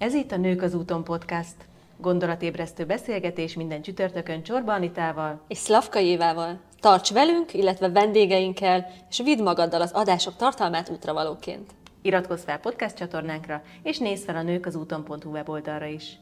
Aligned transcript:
Ez 0.00 0.14
itt 0.14 0.32
a 0.32 0.36
Nők 0.36 0.62
az 0.62 0.74
úton 0.74 1.04
podcast. 1.04 1.54
Gondolatébresztő 1.96 2.86
beszélgetés 2.86 3.54
minden 3.54 3.82
csütörtökön 3.82 4.42
Csorba 4.42 4.72
Anitával 4.72 5.44
és 5.48 5.58
Szlavka 5.58 5.98
Évával. 5.98 6.60
Tarts 6.78 7.12
velünk, 7.12 7.54
illetve 7.54 7.88
vendégeinkkel, 7.88 8.86
és 9.08 9.18
vidd 9.18 9.42
magaddal 9.42 9.80
az 9.80 9.92
adások 9.92 10.36
tartalmát 10.36 10.88
útravalóként. 10.88 11.70
Iratkozz 12.02 12.44
fel 12.44 12.58
podcast 12.58 12.96
csatornánkra, 12.96 13.62
és 13.82 13.98
nézz 13.98 14.24
fel 14.24 14.36
a 14.36 14.42
nők 14.42 14.66
az 14.66 14.74
úton.hu 14.74 15.30
weboldalra 15.30 15.86
is. 15.86 16.18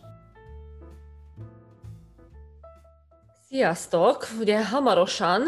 Sziasztok! 3.49 4.27
Ugye 4.41 4.67
hamarosan 4.67 5.43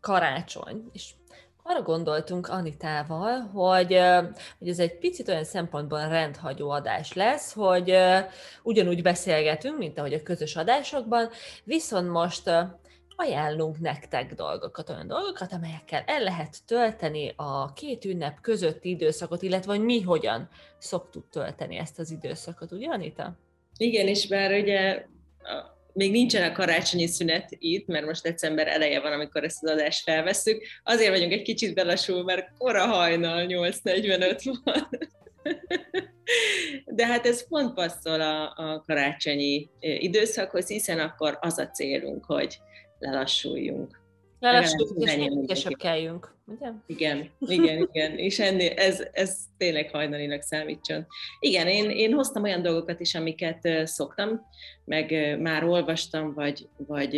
karácsony, 0.00 0.90
és 0.92 1.10
arra 1.68 1.82
gondoltunk 1.82 2.48
Anitával, 2.48 3.40
hogy, 3.40 3.98
hogy 4.58 4.68
ez 4.68 4.78
egy 4.78 4.98
picit 4.98 5.28
olyan 5.28 5.44
szempontból 5.44 6.08
rendhagyó 6.08 6.70
adás 6.70 7.12
lesz, 7.12 7.52
hogy 7.52 7.96
ugyanúgy 8.62 9.02
beszélgetünk, 9.02 9.78
mint 9.78 9.98
ahogy 9.98 10.12
a 10.12 10.22
közös 10.22 10.56
adásokban, 10.56 11.28
viszont 11.64 12.10
most 12.10 12.50
ajánlunk 13.16 13.78
nektek 13.78 14.34
dolgokat, 14.34 14.90
olyan 14.90 15.06
dolgokat, 15.06 15.52
amelyekkel 15.52 16.02
el 16.06 16.22
lehet 16.22 16.56
tölteni 16.66 17.32
a 17.36 17.72
két 17.72 18.04
ünnep 18.04 18.40
közötti 18.40 18.88
időszakot, 18.88 19.42
illetve 19.42 19.72
hogy 19.72 19.84
mi 19.84 20.00
hogyan 20.00 20.48
szoktuk 20.78 21.28
tölteni 21.30 21.76
ezt 21.76 21.98
az 21.98 22.10
időszakot, 22.10 22.72
ugye 22.72 22.88
Anita? 22.88 23.36
Igen, 23.76 24.06
és 24.06 24.28
bár 24.28 24.60
ugye 24.60 25.06
még 25.96 26.10
nincsen 26.10 26.50
a 26.50 26.52
karácsonyi 26.52 27.06
szünet 27.06 27.48
itt, 27.50 27.86
mert 27.86 28.06
most 28.06 28.22
december 28.22 28.68
eleje 28.68 29.00
van, 29.00 29.12
amikor 29.12 29.44
ezt 29.44 29.64
az 29.64 29.70
adást 29.70 30.02
felveszünk. 30.02 30.62
Azért 30.82 31.10
vagyunk 31.10 31.32
egy 31.32 31.42
kicsit 31.42 31.74
belassul, 31.74 32.24
mert 32.24 32.48
kora 32.58 32.86
hajnal 32.86 33.46
8.45 33.46 34.58
van. 34.64 34.88
De 36.84 37.06
hát 37.06 37.26
ez 37.26 37.48
pont 37.48 37.74
passzol 37.74 38.20
a, 38.20 38.52
a 38.56 38.82
karácsonyi 38.86 39.70
időszakhoz, 39.80 40.68
hiszen 40.68 40.98
akkor 40.98 41.38
az 41.40 41.58
a 41.58 41.70
célunk, 41.70 42.24
hogy 42.24 42.58
lelassuljunk. 42.98 44.05
Lelassuljunk, 44.38 45.02
és 45.02 45.46
később 45.46 45.76
kelljünk, 45.76 46.34
ugye? 46.46 46.70
Igen, 46.86 47.30
igen, 47.40 47.88
igen, 47.92 48.18
és 48.18 48.38
ennél, 48.38 48.72
ez, 48.76 49.06
ez 49.12 49.36
tényleg 49.56 49.90
hajnalinak 49.90 50.42
számítson. 50.42 51.06
Igen, 51.40 51.66
én, 51.66 51.90
én 51.90 52.12
hoztam 52.12 52.42
olyan 52.42 52.62
dolgokat 52.62 53.00
is, 53.00 53.14
amiket 53.14 53.68
szoktam, 53.84 54.46
meg 54.84 55.36
már 55.40 55.64
olvastam, 55.64 56.34
vagy, 56.34 56.68
vagy 56.76 57.10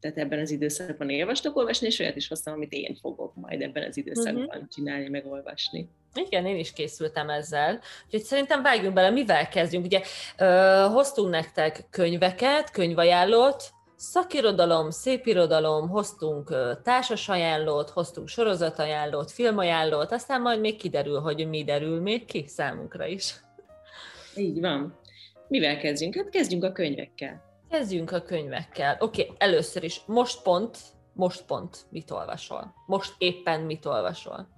tehát 0.00 0.18
ebben 0.18 0.38
az 0.38 0.50
időszakban 0.50 1.10
élvastok 1.10 1.56
olvasni, 1.56 1.86
és 1.86 1.98
olyat 1.98 2.16
is 2.16 2.28
hoztam, 2.28 2.54
amit 2.54 2.72
én 2.72 2.96
fogok 3.00 3.34
majd 3.34 3.60
ebben 3.62 3.88
az 3.88 3.96
időszakban 3.96 4.44
uh-huh. 4.44 4.68
csinálni, 4.74 5.08
meg 5.08 5.26
olvasni. 5.26 5.88
Igen, 6.14 6.46
én 6.46 6.58
is 6.58 6.72
készültem 6.72 7.30
ezzel. 7.30 7.80
Úgyhogy 8.04 8.22
szerintem 8.22 8.62
vágjunk 8.62 8.94
bele, 8.94 9.10
mivel 9.10 9.48
kezdjünk. 9.48 9.84
Ugye 9.84 10.00
ö, 10.38 10.44
hoztunk 10.90 11.30
nektek 11.30 11.86
könyveket, 11.90 12.70
könyvajánlót, 12.70 13.72
Szakirodalom, 13.96 14.90
szépirodalom, 14.90 15.88
hoztunk 15.88 16.54
társasajánlót, 16.82 17.90
hoztunk 17.90 18.28
sorozatajánlót, 18.28 19.30
filmajánlót, 19.30 20.12
aztán 20.12 20.40
majd 20.40 20.60
még 20.60 20.76
kiderül, 20.76 21.20
hogy 21.20 21.48
mi 21.48 21.64
derül 21.64 22.00
még 22.00 22.24
ki 22.24 22.44
számunkra 22.46 23.06
is. 23.06 23.34
Így 24.36 24.60
van. 24.60 24.98
Mivel 25.48 25.78
kezdjünk? 25.78 26.14
Hát 26.14 26.28
kezdjünk 26.28 26.64
a 26.64 26.72
könyvekkel. 26.72 27.42
Kezdjünk 27.70 28.12
a 28.12 28.22
könyvekkel. 28.22 28.96
Oké, 29.00 29.22
okay, 29.22 29.34
először 29.38 29.84
is, 29.84 30.00
most 30.06 30.42
pont, 30.42 30.78
most 31.12 31.44
pont 31.44 31.86
mit 31.90 32.10
olvasol? 32.10 32.74
Most 32.86 33.14
éppen 33.18 33.60
mit 33.60 33.86
olvasol? 33.86 34.48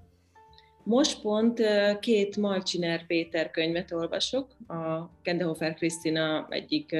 Most 0.83 1.21
pont 1.21 1.61
két 2.00 2.37
Malcsiner 2.37 3.06
Péter 3.06 3.50
könyvet 3.50 3.93
olvasok. 3.93 4.50
A 4.67 5.11
Kendehofer 5.23 5.75
Krisztina 5.75 6.47
egyik 6.48 6.97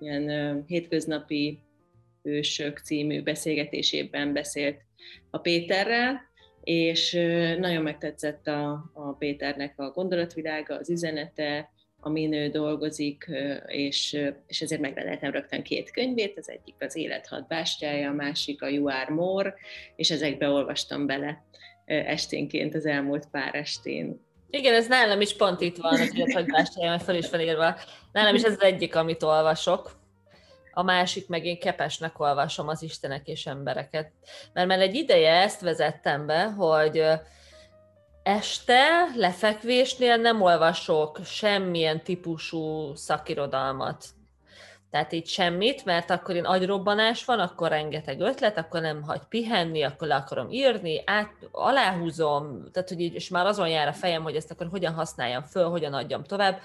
ilyen 0.00 0.64
hétköznapi 0.66 1.58
ősök 2.22 2.78
című 2.78 3.22
beszélgetésében 3.22 4.32
beszélt 4.32 4.80
a 5.30 5.38
Péterrel, 5.38 6.20
és 6.62 7.12
nagyon 7.58 7.82
megtetszett 7.82 8.46
a, 8.46 8.90
a 8.92 9.12
Péternek 9.12 9.78
a 9.78 9.90
gondolatvilága, 9.90 10.74
az 10.74 10.90
üzenete, 10.90 11.70
amin 12.00 12.32
ő 12.32 12.48
dolgozik, 12.48 13.30
és, 13.66 14.20
és 14.46 14.60
ezért 14.60 14.80
megrendeltem 14.80 15.30
rögtön 15.30 15.62
két 15.62 15.90
könyvét, 15.90 16.38
az 16.38 16.50
egyik 16.50 16.74
az 16.78 16.96
Élet 16.96 17.26
hat 17.26 17.46
bástyája, 17.46 18.10
a 18.10 18.14
másik 18.14 18.62
a 18.62 18.68
You 18.68 18.88
Are 18.88 19.14
More, 19.14 19.54
és 19.96 20.10
ezekbe 20.10 20.48
olvastam 20.48 21.06
bele 21.06 21.44
esténként 21.84 22.74
az 22.74 22.86
elmúlt 22.86 23.28
pár 23.30 23.54
estén. 23.54 24.20
Igen, 24.50 24.74
ez 24.74 24.86
nálam 24.86 25.20
is 25.20 25.36
pont 25.36 25.60
itt 25.60 25.76
van, 25.76 25.92
az 25.92 26.12
élethagyásája, 26.14 26.90
mert 26.90 27.02
fel 27.02 27.16
is 27.16 27.26
felírva. 27.26 27.76
Nálam 28.12 28.34
is 28.34 28.42
ez 28.42 28.52
az 28.52 28.62
egyik, 28.62 28.96
amit 28.96 29.22
olvasok. 29.22 29.97
A 30.78 30.82
másik 30.82 31.28
meg 31.28 31.44
én 31.44 31.58
kepesnek 31.58 32.20
olvasom 32.20 32.68
az 32.68 32.82
Istenek 32.82 33.26
és 33.26 33.46
embereket. 33.46 34.12
Mert 34.52 34.66
már 34.66 34.80
egy 34.80 34.94
ideje 34.94 35.32
ezt 35.32 35.60
vezettem 35.60 36.26
be, 36.26 36.44
hogy 36.44 37.02
este 38.22 39.08
lefekvésnél 39.14 40.16
nem 40.16 40.42
olvasok 40.42 41.18
semmilyen 41.24 42.02
típusú 42.02 42.94
szakirodalmat. 42.94 44.04
Tehát 44.90 45.12
így 45.12 45.26
semmit, 45.26 45.84
mert 45.84 46.10
akkor 46.10 46.34
én 46.34 46.44
agyrobbanás 46.44 47.24
van, 47.24 47.40
akkor 47.40 47.68
rengeteg 47.68 48.20
ötlet, 48.20 48.58
akkor 48.58 48.80
nem 48.80 49.02
hagy 49.02 49.22
pihenni, 49.28 49.82
akkor 49.82 50.08
le 50.08 50.14
akarom 50.14 50.50
írni, 50.50 51.02
át, 51.06 51.32
aláhúzom, 51.50 52.70
tehát 52.72 52.88
hogy 52.88 53.00
így, 53.00 53.14
és 53.14 53.28
már 53.28 53.46
azon 53.46 53.68
jár 53.68 53.88
a 53.88 53.92
fejem, 53.92 54.22
hogy 54.22 54.36
ezt 54.36 54.50
akkor 54.50 54.66
hogyan 54.70 54.94
használjam 54.94 55.42
föl, 55.42 55.68
hogyan 55.68 55.94
adjam 55.94 56.24
tovább. 56.24 56.60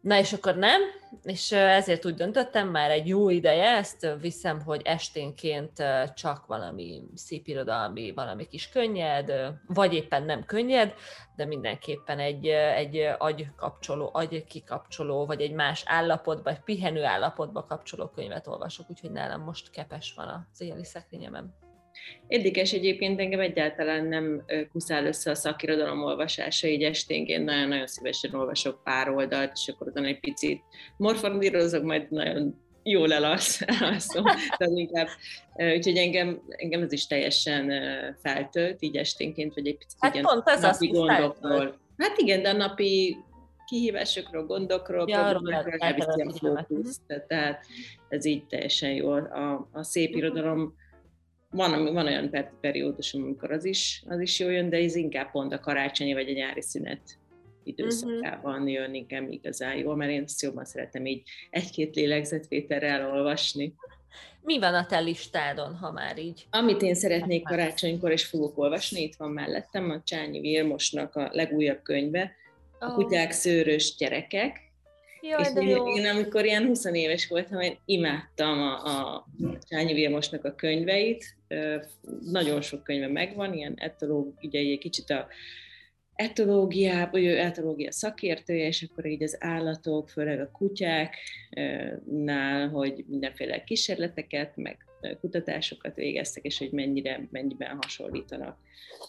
Na 0.00 0.18
és 0.18 0.32
akkor 0.32 0.56
nem, 0.56 0.80
és 1.22 1.52
ezért 1.52 2.04
úgy 2.06 2.14
döntöttem 2.14 2.68
már 2.68 2.90
egy 2.90 3.08
jó 3.08 3.28
ideje, 3.28 3.76
ezt 3.76 4.16
viszem, 4.20 4.60
hogy 4.62 4.80
esténként 4.84 5.82
csak 6.14 6.46
valami 6.46 7.02
szép 7.14 7.46
irodalmi, 7.46 8.12
valami 8.12 8.46
kis 8.46 8.68
könnyed, 8.68 9.32
vagy 9.66 9.94
éppen 9.94 10.22
nem 10.22 10.44
könnyed, 10.44 10.94
de 11.36 11.44
mindenképpen 11.44 12.18
egy, 12.18 12.46
egy 12.46 13.08
agykapcsoló, 13.18 14.10
agykikapcsoló, 14.12 15.26
vagy 15.26 15.40
egy 15.40 15.52
más 15.52 15.82
állapotba, 15.86 16.50
egy 16.50 16.60
pihenő 16.60 17.04
állapotba 17.04 17.64
kapcsoló 17.64 18.08
könyvet 18.08 18.46
olvasok, 18.46 18.90
úgyhogy 18.90 19.10
nálam 19.10 19.42
most 19.42 19.70
kepes 19.70 20.12
van 20.16 20.46
az 20.52 20.60
éjjeli 20.60 20.84
szekrényemem. 20.84 21.54
Érdekes 22.28 22.72
egyébként 22.72 23.20
engem 23.20 23.40
egyáltalán 23.40 24.06
nem 24.06 24.44
kuszál 24.72 25.06
össze 25.06 25.30
a 25.30 25.34
szakirodalom 25.34 26.02
olvasása, 26.02 26.68
így 26.68 26.82
esténként 26.82 27.44
nagyon-nagyon 27.44 27.86
szívesen 27.86 28.34
olvasok 28.34 28.82
pár 28.84 29.10
oldalt, 29.10 29.52
és 29.54 29.68
akkor 29.68 29.88
azon 29.88 30.04
egy 30.04 30.20
picit 30.20 30.62
morfondírozok, 30.96 31.82
majd 31.82 32.10
nagyon 32.10 32.60
jól 32.82 33.12
elalsz, 33.12 33.60
elalszom, 33.80 34.24
tehát 34.24 34.74
inkább, 34.74 35.08
úgyhogy 35.54 35.96
engem, 35.96 36.42
engem 36.48 36.82
ez 36.82 36.92
is 36.92 37.06
teljesen 37.06 37.72
feltölt, 38.22 38.82
így 38.82 38.96
esténként, 38.96 39.54
vagy 39.54 39.66
egy 39.66 39.76
picit 39.78 39.96
hát 39.98 40.16
így 40.16 40.22
pont 40.22 40.48
ez 40.48 40.60
napi 40.60 40.86
gondokról. 40.86 41.50
Feltölt. 41.50 41.78
Hát 41.96 42.18
igen, 42.18 42.42
de 42.42 42.48
a 42.48 42.52
napi 42.52 43.16
kihívásokról, 43.66 44.46
gondokról, 44.46 45.08
ja, 45.08 45.28
problémákról 45.30 45.74
elviszi 45.78 46.22
a 46.22 46.66
tehát 47.26 47.66
ez 48.08 48.24
így 48.24 48.46
teljesen 48.46 48.90
jó. 48.90 49.10
A, 49.12 49.68
a 49.72 49.82
szép 49.82 50.14
irodalom 50.14 50.74
van, 51.50 51.92
van 51.92 52.06
olyan 52.06 52.30
periódus, 52.60 53.14
amikor 53.14 53.52
az 53.52 53.64
is, 53.64 54.02
az 54.08 54.20
is 54.20 54.38
jó 54.38 54.48
jön, 54.48 54.68
de 54.68 54.76
ez 54.76 54.94
inkább 54.94 55.30
pont 55.30 55.52
a 55.52 55.60
karácsonyi 55.60 56.12
vagy 56.12 56.28
a 56.28 56.32
nyári 56.32 56.62
szünet 56.62 57.18
időszakában 57.64 58.54
uh-huh. 58.54 58.72
jön 58.72 58.94
inkább 58.94 59.30
igazán 59.30 59.76
jó, 59.76 59.94
mert 59.94 60.10
én 60.10 60.22
ezt 60.22 60.42
jobban 60.42 60.64
szeretem 60.64 61.06
így 61.06 61.22
egy-két 61.50 61.94
lélegzetvételrel 61.94 63.10
olvasni. 63.10 63.74
Mi 64.42 64.58
van 64.58 64.74
a 64.74 64.86
te 64.86 64.98
listádon, 64.98 65.74
ha 65.74 65.92
már 65.92 66.18
így? 66.18 66.46
Amit 66.50 66.82
én 66.82 66.94
szeretnék 66.94 67.44
karácsonykor, 67.44 68.10
és 68.10 68.24
fogok 68.24 68.58
olvasni, 68.58 69.02
itt 69.02 69.14
van 69.16 69.30
mellettem 69.30 69.90
a 69.90 70.02
Csányi 70.04 70.40
Vilmosnak 70.40 71.16
a 71.16 71.28
legújabb 71.32 71.82
könyve, 71.82 72.32
oh. 72.80 72.88
a 72.88 72.94
kutyák 72.94 73.32
szőrös 73.32 73.94
gyerekek, 73.96 74.68
Jaj, 75.22 75.40
és 75.40 75.48
én, 75.62 75.68
jó. 75.68 75.96
én, 75.96 76.06
amikor 76.06 76.44
ilyen 76.44 76.66
20 76.66 76.84
éves 76.84 77.28
voltam, 77.28 77.60
én 77.60 77.78
imádtam 77.84 78.58
a, 78.58 78.84
a 78.84 79.26
Csányi 79.68 79.92
Vilmosnak 79.92 80.44
a 80.44 80.54
könyveit, 80.54 81.36
nagyon 82.20 82.60
sok 82.60 82.82
könyve 82.82 83.08
megvan, 83.08 83.54
ilyen 83.54 83.74
etológ, 83.76 84.34
ugye 84.42 84.58
egy 84.58 84.78
kicsit 84.78 85.10
a 85.10 85.26
etológia, 86.14 87.08
vagy 87.12 87.24
ő 87.24 87.38
etológia 87.38 87.92
szakértője, 87.92 88.66
és 88.66 88.88
akkor 88.90 89.06
így 89.06 89.22
az 89.22 89.36
állatok, 89.40 90.08
főleg 90.08 90.40
a 90.40 90.50
kutyáknál, 90.50 91.18
hogy 92.68 93.04
mindenféle 93.08 93.64
kísérleteket, 93.64 94.56
meg 94.56 94.84
kutatásokat 95.20 95.94
végeztek, 95.94 96.44
és 96.44 96.58
hogy 96.58 96.70
mennyire, 96.70 97.28
mennyiben 97.30 97.78
hasonlítanak 97.80 98.58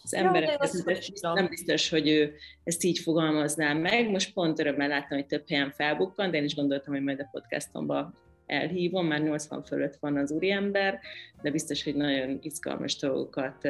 az 0.04 0.14
emberek. 0.14 0.58
Ez 0.60 0.84
nem 1.22 1.48
biztos, 1.48 1.90
hogy 1.90 2.10
ő 2.10 2.36
ezt 2.64 2.84
így 2.84 3.00
fogalmazná 3.00 3.74
meg. 3.74 4.10
Most 4.10 4.34
pont 4.34 4.60
örömmel 4.60 4.88
láttam, 4.88 5.18
hogy 5.18 5.28
több 5.28 5.44
helyen 5.48 5.72
felbukkan, 5.72 6.32
de 6.32 6.38
én 6.38 6.44
is 6.44 6.56
gondoltam, 6.56 6.94
hogy 6.94 7.04
majd 7.04 7.20
a 7.20 7.30
podcastomba 7.32 8.14
elhívom, 8.52 9.08
már 9.08 9.22
80 9.22 9.64
fölött 9.64 9.96
van 10.00 10.18
az 10.18 10.32
úriember, 10.32 11.00
de 11.42 11.52
biztos, 11.52 11.84
hogy 11.84 11.96
nagyon 11.96 12.40
izgalmas 12.42 12.96
dolgokat 12.96 13.68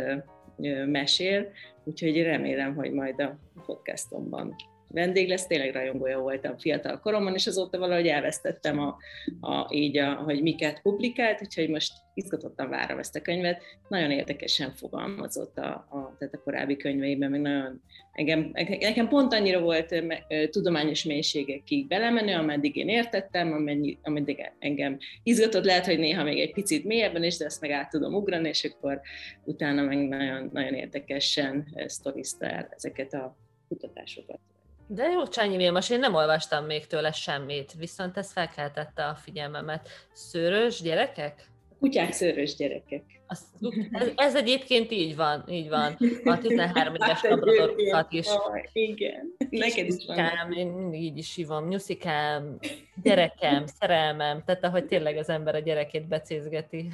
mesél, 0.85 1.51
úgyhogy 1.83 2.21
remélem, 2.21 2.75
hogy 2.75 2.91
majd 2.91 3.19
a 3.19 3.39
podcastomban 3.65 4.55
vendég 4.91 5.27
lesz, 5.27 5.47
tényleg 5.47 5.73
rajongója 5.73 6.19
voltam 6.19 6.57
fiatal 6.57 6.99
koromban, 6.99 7.33
és 7.33 7.47
azóta 7.47 7.77
valahogy 7.77 8.07
elvesztettem 8.07 8.79
a, 8.79 8.97
a, 9.39 9.67
így, 9.73 9.97
a, 9.97 10.13
hogy 10.13 10.41
miket 10.41 10.81
publikált, 10.81 11.41
úgyhogy 11.41 11.69
most 11.69 11.93
izgatottan 12.13 12.69
várom 12.69 12.99
ezt 12.99 13.15
a 13.15 13.21
könyvet. 13.21 13.61
Nagyon 13.87 14.11
érdekesen 14.11 14.71
fogalmazott 14.73 15.57
a, 15.57 15.69
a, 15.69 16.15
tehát 16.19 16.33
a 16.33 16.41
korábbi 16.43 16.77
könyveiben, 16.77 17.31
meg 17.31 17.41
nagyon, 17.41 17.81
engem, 18.11 18.51
nekem 18.79 19.07
pont 19.07 19.33
annyira 19.33 19.59
volt 19.59 20.03
tudományos 20.49 21.03
mélységekig 21.03 21.87
belemenő, 21.87 22.33
ameddig 22.33 22.75
én 22.75 22.89
értettem, 22.89 23.51
amennyi, 23.51 23.97
ameddig 24.01 24.51
engem 24.59 24.97
izgatott, 25.23 25.65
lehet, 25.65 25.85
hogy 25.85 25.99
néha 25.99 26.23
még 26.23 26.39
egy 26.39 26.53
picit 26.53 26.85
mélyebben 26.85 27.23
is, 27.23 27.37
de 27.37 27.45
ezt 27.45 27.61
meg 27.61 27.71
át 27.71 27.89
tudom 27.89 28.13
ugrani, 28.13 28.47
és 28.47 28.63
akkor 28.63 29.01
utána 29.43 29.81
meg 29.81 30.07
nagyon, 30.07 30.49
nagyon 30.53 30.73
érdekesen 30.73 31.67
sztorizta 31.85 32.45
el 32.45 32.67
ezeket 32.75 33.13
a 33.13 33.37
kutatásokat. 33.67 34.39
De 34.87 35.09
jó, 35.09 35.27
Csányi 35.27 35.57
Vilmos, 35.57 35.89
én 35.89 35.99
nem 35.99 36.13
olvastam 36.15 36.65
még 36.65 36.87
tőle 36.87 37.11
semmit, 37.11 37.73
viszont 37.73 38.17
ez 38.17 38.31
felkeltette 38.31 39.05
a 39.05 39.15
figyelmemet. 39.15 39.89
Szőrös 40.13 40.81
gyerekek? 40.81 41.50
Kutyák 41.81 42.11
szőrös 42.11 42.55
gyerekek. 42.55 43.03
Az, 43.27 43.45
ez, 43.91 44.11
ez 44.15 44.35
egyébként 44.35 44.91
így 44.91 45.15
van, 45.15 45.43
így 45.49 45.69
van. 45.69 45.97
A 46.23 46.37
13 46.37 46.95
éves 46.95 47.09
hát 47.09 47.29
labradorokat 47.29 48.11
is. 48.11 48.27
Oh, 48.27 48.61
igen, 48.73 49.35
neked 49.49 49.87
is 49.87 50.05
van. 50.05 50.51
Én 50.51 50.67
mindig 50.67 51.01
így 51.01 51.17
is 51.17 51.35
hívom. 51.35 51.67
Nyuszikám, 51.67 52.57
gyerekem, 53.03 53.65
szerelmem, 53.79 54.43
tehát 54.45 54.63
ahogy 54.63 54.85
tényleg 54.85 55.17
az 55.17 55.29
ember 55.29 55.55
a 55.55 55.59
gyerekét 55.59 56.07
becézgeti, 56.07 56.87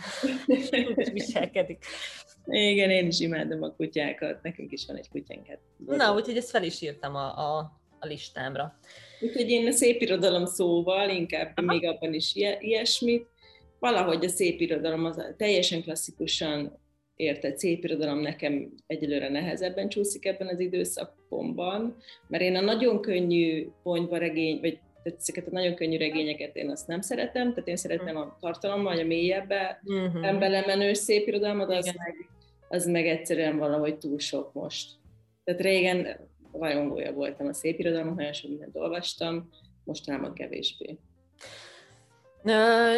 és 0.96 1.10
viselkedik. 1.14 1.86
Igen, 2.46 2.90
én 2.90 3.08
is 3.08 3.20
imádom 3.20 3.64
a 3.64 3.72
kutyákat, 3.72 4.44
nekünk 4.44 4.72
is 4.72 4.86
van 4.86 4.96
egy 4.96 5.10
kutyánk. 5.10 5.48
Hát 5.48 5.60
Na, 5.86 6.14
úgyhogy 6.14 6.38
ezt 6.38 6.50
fel 6.50 6.64
is 6.64 6.82
írtam 6.82 7.16
a, 7.16 7.58
a, 7.58 7.58
a 8.00 8.06
listámra. 8.06 8.80
Úgyhogy 9.20 9.50
én 9.50 9.68
a 9.68 9.72
szép 9.72 10.02
irodalom 10.02 10.46
szóval 10.46 11.10
inkább 11.10 11.52
Aha. 11.56 11.74
még 11.74 11.86
abban 11.86 12.14
is 12.14 12.36
ilyesmit. 12.60 13.28
Valahogy 13.80 14.26
a 14.26 14.30
szép 14.30 14.62
irodalom 14.62 15.06
az 15.06 15.24
teljesen 15.38 15.82
klasszikusan 15.82 16.80
érted 17.16 17.58
szép 17.58 17.84
irodalom 17.84 18.20
nekem 18.20 18.74
egyelőre 18.88 19.30
nehezebben 19.30 19.90
csúszik 19.90 20.26
ebben 20.26 20.48
az 20.48 20.60
időszakomban, 20.60 21.96
mert 22.28 22.44
én 22.44 22.56
a 22.56 22.62
nagyon 22.62 23.02
könnyű 23.02 23.68
ponyva 23.84 24.18
regény, 24.18 24.60
vagy 24.60 24.80
ezeket 25.04 25.48
a 25.48 25.52
nagyon 25.52 25.76
könnyű 25.76 25.98
regényeket 25.98 26.56
én 26.56 26.70
azt 26.70 26.88
nem 26.88 27.02
szeretem, 27.02 27.50
tehát 27.50 27.68
én 27.68 27.76
szeretem 27.76 28.18
a 28.18 28.38
tartalommal, 28.40 28.94
vagy 28.94 29.04
a 29.04 29.08
mélyebbe 29.08 29.82
uh-huh. 29.84 30.40
belemenő 30.40 30.94
szép 30.94 31.28
irodalmat, 31.28 31.70
az 31.70 31.86
meg 31.86 32.30
az 32.70 32.86
meg 32.86 33.08
egyszerűen 33.08 33.58
valahogy 33.58 33.98
túl 33.98 34.20
sok 34.20 34.54
most. 34.54 34.92
Tehát 35.44 35.62
régen 35.62 36.18
rajongója 36.52 37.14
voltam 37.14 37.48
a 37.48 37.54
szép 37.54 37.80
irodalom, 37.80 38.16
nagyon 38.16 38.34
sok 38.34 38.50
mindent 38.50 38.76
olvastam, 38.76 39.50
mostanában 39.84 40.34
kevésbé. 40.34 40.98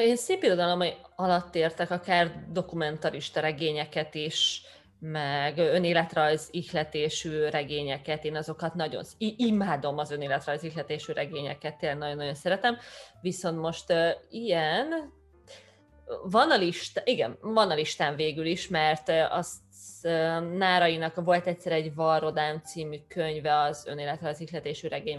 Én 0.02 0.16
szép 0.16 0.44
irodalom 0.44 0.82
alatt 1.16 1.56
értek 1.56 1.92
akár 1.92 2.46
dokumentarista 2.52 3.40
regényeket 3.40 4.16
is, 4.16 4.62
meg 5.00 5.58
önéletrajz 5.58 6.48
ihletésű 6.52 7.44
regényeket, 7.44 8.24
én 8.24 8.36
azokat 8.36 8.74
nagyon, 8.74 9.04
imádom 9.18 9.98
az 9.98 10.12
önéletrajz 10.12 10.64
ihletésű 10.64 11.14
regényeket, 11.14 11.78
tényleg 11.78 11.98
nagyon-nagyon 11.98 12.34
szeretem, 12.34 12.78
viszont 13.22 13.60
most 13.60 13.92
uh, 13.92 14.10
ilyen, 14.30 15.14
van 16.24 16.52
a 16.52 16.58
lista, 16.58 17.02
igen, 17.04 17.38
van 17.42 17.72
a 17.72 17.76
listán 17.76 18.16
végül 18.16 18.46
is, 18.46 18.68
mert 18.68 19.12
azt 19.30 19.58
Nárainak 20.58 21.16
volt 21.16 21.48
egyszer 21.48 21.72
egy 21.72 21.96
Varrodám 21.96 22.62
című 22.66 22.98
könyve 23.08 23.60
az 23.60 23.86
önéletrajz 23.86 24.40
ihletésű 24.40 24.88
regény, 24.88 25.18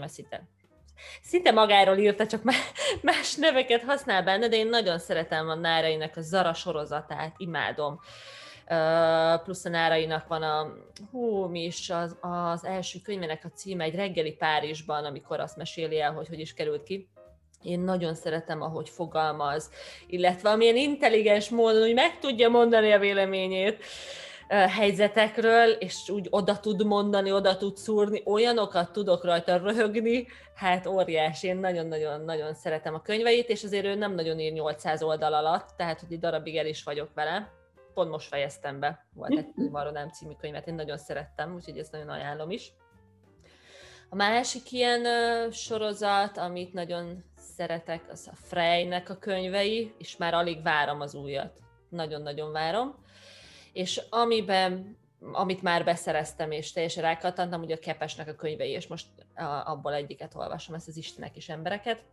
szinte 1.21 1.51
magáról 1.51 1.97
írta, 1.97 2.27
csak 2.27 2.43
más 3.01 3.35
neveket 3.35 3.83
használ 3.83 4.23
benne, 4.23 4.47
de 4.47 4.55
én 4.55 4.67
nagyon 4.67 4.99
szeretem 4.99 5.49
a 5.49 5.55
Nárainak 5.55 6.17
a 6.17 6.21
Zara 6.21 6.53
sorozatát, 6.53 7.33
imádom. 7.37 7.99
Uh, 8.69 9.43
plusz 9.43 9.65
a 9.65 9.69
Nárainak 9.69 10.27
van 10.27 10.43
a, 10.43 10.73
hú, 11.11 11.45
mi 11.45 11.63
is 11.63 11.89
az, 11.89 12.17
az 12.21 12.65
első 12.65 12.99
könyvének 13.03 13.45
a 13.45 13.51
címe, 13.55 13.83
egy 13.83 13.95
reggeli 13.95 14.31
Párizsban, 14.31 15.05
amikor 15.05 15.39
azt 15.39 15.57
meséli 15.57 15.99
el, 15.99 16.13
hogy 16.13 16.27
hogy 16.27 16.39
is 16.39 16.53
került 16.53 16.83
ki. 16.83 17.09
Én 17.63 17.79
nagyon 17.79 18.15
szeretem, 18.15 18.61
ahogy 18.61 18.89
fogalmaz, 18.89 19.69
illetve 20.07 20.49
amilyen 20.49 20.75
intelligens 20.75 21.49
módon, 21.49 21.81
hogy 21.81 21.93
meg 21.93 22.19
tudja 22.19 22.49
mondani 22.49 22.91
a 22.91 22.99
véleményét 22.99 23.83
helyzetekről, 24.51 25.69
és 25.69 26.09
úgy 26.09 26.27
oda 26.29 26.59
tud 26.59 26.85
mondani, 26.85 27.31
oda 27.31 27.57
tud 27.57 27.77
szúrni, 27.77 28.21
olyanokat 28.25 28.91
tudok 28.91 29.23
rajta 29.23 29.57
röhögni, 29.57 30.27
hát 30.55 30.85
óriási, 30.87 31.47
én 31.47 31.57
nagyon-nagyon-nagyon 31.57 32.53
szeretem 32.53 32.93
a 32.93 33.01
könyveit, 33.01 33.49
és 33.49 33.63
azért 33.63 33.85
ő 33.85 33.95
nem 33.95 34.13
nagyon 34.13 34.39
ír 34.39 34.53
800 34.53 35.03
oldal 35.03 35.33
alatt, 35.33 35.69
tehát 35.77 35.99
hogy 35.99 36.13
egy 36.13 36.19
darabig 36.19 36.57
el 36.57 36.65
is 36.65 36.83
vagyok 36.83 37.13
vele. 37.13 37.51
Pont 37.93 38.09
most 38.09 38.27
fejeztem 38.27 38.79
be, 38.79 39.05
volt 39.13 39.37
egy 39.37 39.69
Marodám 39.71 40.09
című 40.09 40.33
könyvet, 40.39 40.67
én 40.67 40.73
nagyon 40.73 40.97
szerettem, 40.97 41.53
úgyhogy 41.53 41.77
ezt 41.77 41.91
nagyon 41.91 42.09
ajánlom 42.09 42.49
is. 42.49 42.73
A 44.09 44.15
másik 44.15 44.71
ilyen 44.71 45.05
sorozat, 45.51 46.37
amit 46.37 46.73
nagyon 46.73 47.23
szeretek, 47.35 48.01
az 48.11 48.29
a 48.31 48.35
Freynek 48.35 49.09
a 49.09 49.17
könyvei, 49.17 49.93
és 49.97 50.17
már 50.17 50.33
alig 50.33 50.63
várom 50.63 51.01
az 51.01 51.15
újat. 51.15 51.59
Nagyon-nagyon 51.89 52.51
várom. 52.51 52.95
És 53.73 54.01
amiben, 54.09 54.97
amit 55.31 55.61
már 55.61 55.83
beszereztem, 55.83 56.51
és 56.51 56.71
teljesen 56.71 57.03
rákattantam, 57.03 57.61
ugye 57.61 57.75
a 57.75 57.79
Kepesnek 57.79 58.27
a 58.27 58.35
könyvei, 58.35 58.69
és 58.69 58.87
most 58.87 59.05
abból 59.65 59.93
egyiket 59.93 60.35
olvasom, 60.35 60.75
ezt 60.75 60.87
az 60.87 60.97
Istenek 60.97 61.35
és 61.35 61.49
embereket. 61.49 62.03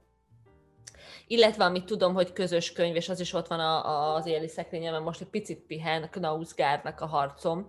Illetve 1.27 1.65
amit 1.65 1.85
tudom, 1.85 2.15
hogy 2.15 2.33
közös 2.33 2.73
könyv, 2.73 2.97
és 2.97 3.09
az 3.09 3.21
is 3.21 3.33
ott 3.33 3.47
van 3.47 3.61
a, 3.61 4.15
az 4.15 4.27
éli 4.27 4.49
szekrényemben, 4.49 5.03
most 5.03 5.21
egy 5.21 5.29
picit 5.29 5.59
pihen, 5.59 6.11
Knausgárnak 6.11 7.01
a 7.01 7.07
harcom 7.07 7.69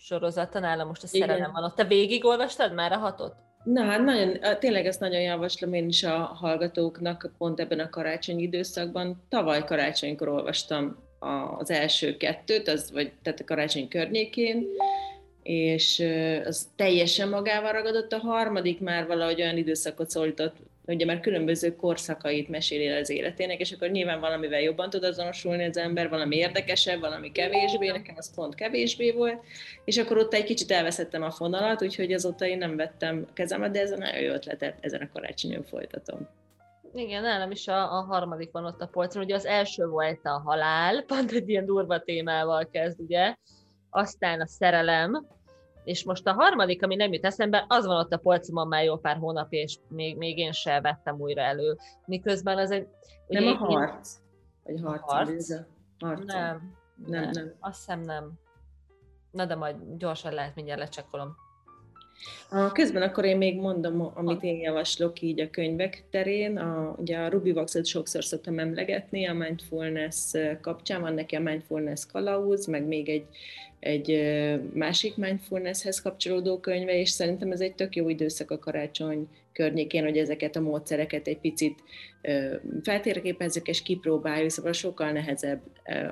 sorozata, 0.00 0.58
nálam 0.58 0.86
most 0.86 1.02
a 1.02 1.06
szerelem 1.06 1.52
van 1.52 1.64
ott. 1.64 1.74
Te 1.74 1.84
végigolvastad 1.84 2.74
már 2.74 2.92
a 2.92 2.96
hatot? 2.96 3.34
Na 3.64 3.84
hát 3.84 4.04
nagyon, 4.04 4.58
tényleg 4.58 4.86
ezt 4.86 5.00
nagyon 5.00 5.20
javaslom 5.20 5.72
én 5.72 5.88
is 5.88 6.02
a 6.02 6.18
hallgatóknak 6.18 7.32
pont 7.38 7.60
ebben 7.60 7.80
a 7.80 7.90
karácsonyi 7.90 8.42
időszakban. 8.42 9.26
Tavaly 9.28 9.64
karácsonykor 9.64 10.28
olvastam 10.28 11.07
az 11.58 11.70
első 11.70 12.16
kettőt, 12.16 12.68
az, 12.68 12.92
vagy 12.92 13.12
tehát 13.22 13.40
a 13.40 13.44
karácsony 13.44 13.88
környékén, 13.88 14.66
és 15.42 16.04
az 16.44 16.68
teljesen 16.76 17.28
magával 17.28 17.72
ragadott, 17.72 18.12
a 18.12 18.18
harmadik 18.18 18.80
már 18.80 19.06
valahogy 19.06 19.40
olyan 19.40 19.56
időszakot 19.56 20.10
szólított, 20.10 20.56
ugye 20.86 21.04
már 21.04 21.20
különböző 21.20 21.76
korszakait 21.76 22.48
meséli 22.48 22.86
el 22.86 23.00
az 23.00 23.10
életének, 23.10 23.60
és 23.60 23.72
akkor 23.72 23.88
nyilván 23.90 24.20
valamivel 24.20 24.60
jobban 24.60 24.90
tud 24.90 25.04
azonosulni 25.04 25.64
az 25.64 25.76
ember, 25.76 26.08
valami 26.08 26.36
érdekesebb, 26.36 27.00
valami 27.00 27.32
kevésbé, 27.32 27.88
nekem 27.88 28.14
az 28.18 28.34
pont 28.34 28.54
kevésbé 28.54 29.10
volt, 29.10 29.42
és 29.84 29.98
akkor 29.98 30.18
ott 30.18 30.34
egy 30.34 30.44
kicsit 30.44 30.70
elveszettem 30.70 31.22
a 31.22 31.30
fonalat, 31.30 31.82
úgyhogy 31.82 32.12
azóta 32.12 32.46
én 32.46 32.58
nem 32.58 32.76
vettem 32.76 33.26
kezemet, 33.32 33.70
de 33.70 33.80
ez 33.80 33.90
a 33.90 33.96
nagyon 33.96 34.20
jó 34.20 34.32
ötletet, 34.32 34.76
ezen 34.80 35.00
a 35.00 35.08
karácsonyon 35.12 35.62
folytatom. 35.62 36.28
Igen, 36.92 37.22
nálam 37.22 37.50
is 37.50 37.68
a, 37.68 37.98
a 37.98 38.02
harmadik 38.02 38.52
van 38.52 38.64
ott 38.64 38.80
a 38.80 38.86
polcon. 38.86 39.22
Ugye 39.22 39.34
az 39.34 39.46
első 39.46 39.86
volt 39.86 40.20
a 40.22 40.40
halál, 40.44 41.02
pont 41.06 41.30
egy 41.30 41.48
ilyen 41.48 41.64
durva 41.64 42.00
témával 42.00 42.68
kezd, 42.70 43.00
ugye. 43.00 43.36
Aztán 43.90 44.40
a 44.40 44.46
szerelem, 44.46 45.26
és 45.84 46.04
most 46.04 46.26
a 46.26 46.32
harmadik, 46.32 46.82
ami 46.82 46.94
nem 46.94 47.12
jut 47.12 47.24
eszembe, 47.24 47.64
az 47.68 47.86
van 47.86 47.96
ott 47.96 48.12
a 48.12 48.18
polcomon 48.18 48.68
már 48.68 48.84
jó 48.84 48.96
pár 48.96 49.16
hónap, 49.16 49.52
és 49.52 49.78
még, 49.88 50.16
még 50.16 50.38
én 50.38 50.52
sem 50.52 50.82
vettem 50.82 51.20
újra 51.20 51.40
elő. 51.40 51.76
Miközben 52.06 52.58
az 52.58 52.70
egy... 52.70 52.88
Nem 53.26 53.46
a 53.46 53.54
harc? 53.54 54.16
Vagy 54.64 54.80
harc? 54.80 55.12
harc? 55.12 55.52
harc? 55.98 56.24
Nem, 56.24 56.74
nem, 57.06 57.20
nem, 57.22 57.30
nem. 57.30 57.54
Azt 57.60 57.76
hiszem 57.76 58.00
nem. 58.00 58.32
Na 59.30 59.46
de 59.46 59.54
majd 59.54 59.76
gyorsan 59.96 60.32
lehet, 60.32 60.54
mindjárt 60.54 60.80
lecsekkolom. 60.80 61.36
A, 62.50 62.72
közben 62.72 63.02
akkor 63.02 63.24
én 63.24 63.36
még 63.36 63.56
mondom, 63.56 64.12
amit 64.14 64.42
én 64.42 64.60
javaslok 64.60 65.20
így 65.20 65.40
a 65.40 65.50
könyvek 65.50 66.04
terén. 66.10 66.56
A, 66.56 66.94
ugye 66.98 67.16
a 67.16 67.28
Ruby 67.28 67.50
Waxot 67.50 67.86
sokszor 67.86 68.24
szoktam 68.24 68.58
emlegetni 68.58 69.26
a 69.26 69.34
mindfulness 69.34 70.32
kapcsán, 70.60 71.00
van 71.00 71.14
neki 71.14 71.36
a 71.36 71.40
mindfulness 71.40 72.06
kalauz, 72.12 72.66
meg 72.66 72.86
még 72.86 73.08
egy, 73.08 73.26
egy 73.80 74.22
másik 74.72 75.16
mindfulnesshez 75.16 76.00
kapcsolódó 76.02 76.60
könyve, 76.60 76.98
és 76.98 77.10
szerintem 77.10 77.52
ez 77.52 77.60
egy 77.60 77.74
tök 77.74 77.96
jó 77.96 78.08
időszak 78.08 78.50
a 78.50 78.58
karácsony 78.58 79.28
környékén, 79.58 80.04
hogy 80.04 80.18
ezeket 80.18 80.56
a 80.56 80.60
módszereket 80.60 81.26
egy 81.26 81.38
picit 81.38 81.82
feltérképezzük 82.82 83.68
és 83.68 83.82
kipróbáljuk, 83.82 84.50
szóval 84.50 84.72
sokkal 84.72 85.10
nehezebb 85.10 85.60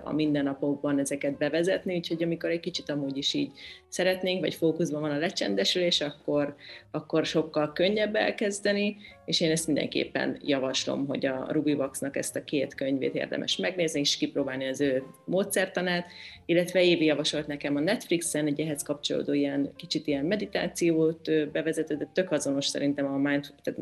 a 0.05 0.13
mindennapokban 0.13 0.99
ezeket 0.99 1.39
bevezetni, 1.39 1.97
úgyhogy 1.97 2.23
amikor 2.23 2.51
egy 2.51 2.61
kicsit 2.61 2.91
amúgy 2.91 3.17
is 3.17 3.35
így 3.35 3.51
szeretnénk, 3.89 4.41
vagy 4.41 4.55
fókuszban 4.55 5.01
van 5.01 5.11
a 5.11 5.19
lecsendesülés, 5.19 6.01
akkor, 6.01 6.55
akkor 6.91 7.27
sokkal 7.27 7.73
könnyebb 7.73 8.15
elkezdeni, 8.15 8.97
és 9.27 9.41
én 9.41 9.51
ezt 9.51 9.67
mindenképpen 9.67 10.39
javaslom, 10.43 11.07
hogy 11.07 11.27
a 11.27 11.47
Ruby 11.51 11.73
Waxnak 11.73 12.17
ezt 12.17 12.37
a 12.37 12.45
két 12.45 12.75
könyvét 12.75 13.15
érdemes 13.15 13.57
megnézni, 13.57 14.01
és 14.01 14.17
kipróbálni 14.17 14.69
az 14.69 14.81
ő 14.81 15.03
módszertanát, 15.25 16.07
illetve 16.47 16.83
Évi 16.83 17.05
javasolt 17.05 17.47
nekem 17.47 17.77
a 17.77 17.81
Netflixen 17.81 18.47
egy 18.47 18.61
ehhez 18.61 18.83
kapcsolódó 18.83 19.33
ilyen 19.33 19.73
kicsit 19.77 20.07
ilyen 20.07 20.25
meditációt 20.25 21.51
bevezető, 21.53 21.97
de 21.97 22.11
tök 22.13 22.31
azonos 22.31 22.67
szerintem 22.67 23.07
a 23.07 23.17
mindfulness. 23.17 23.63
Tehát 23.63 23.81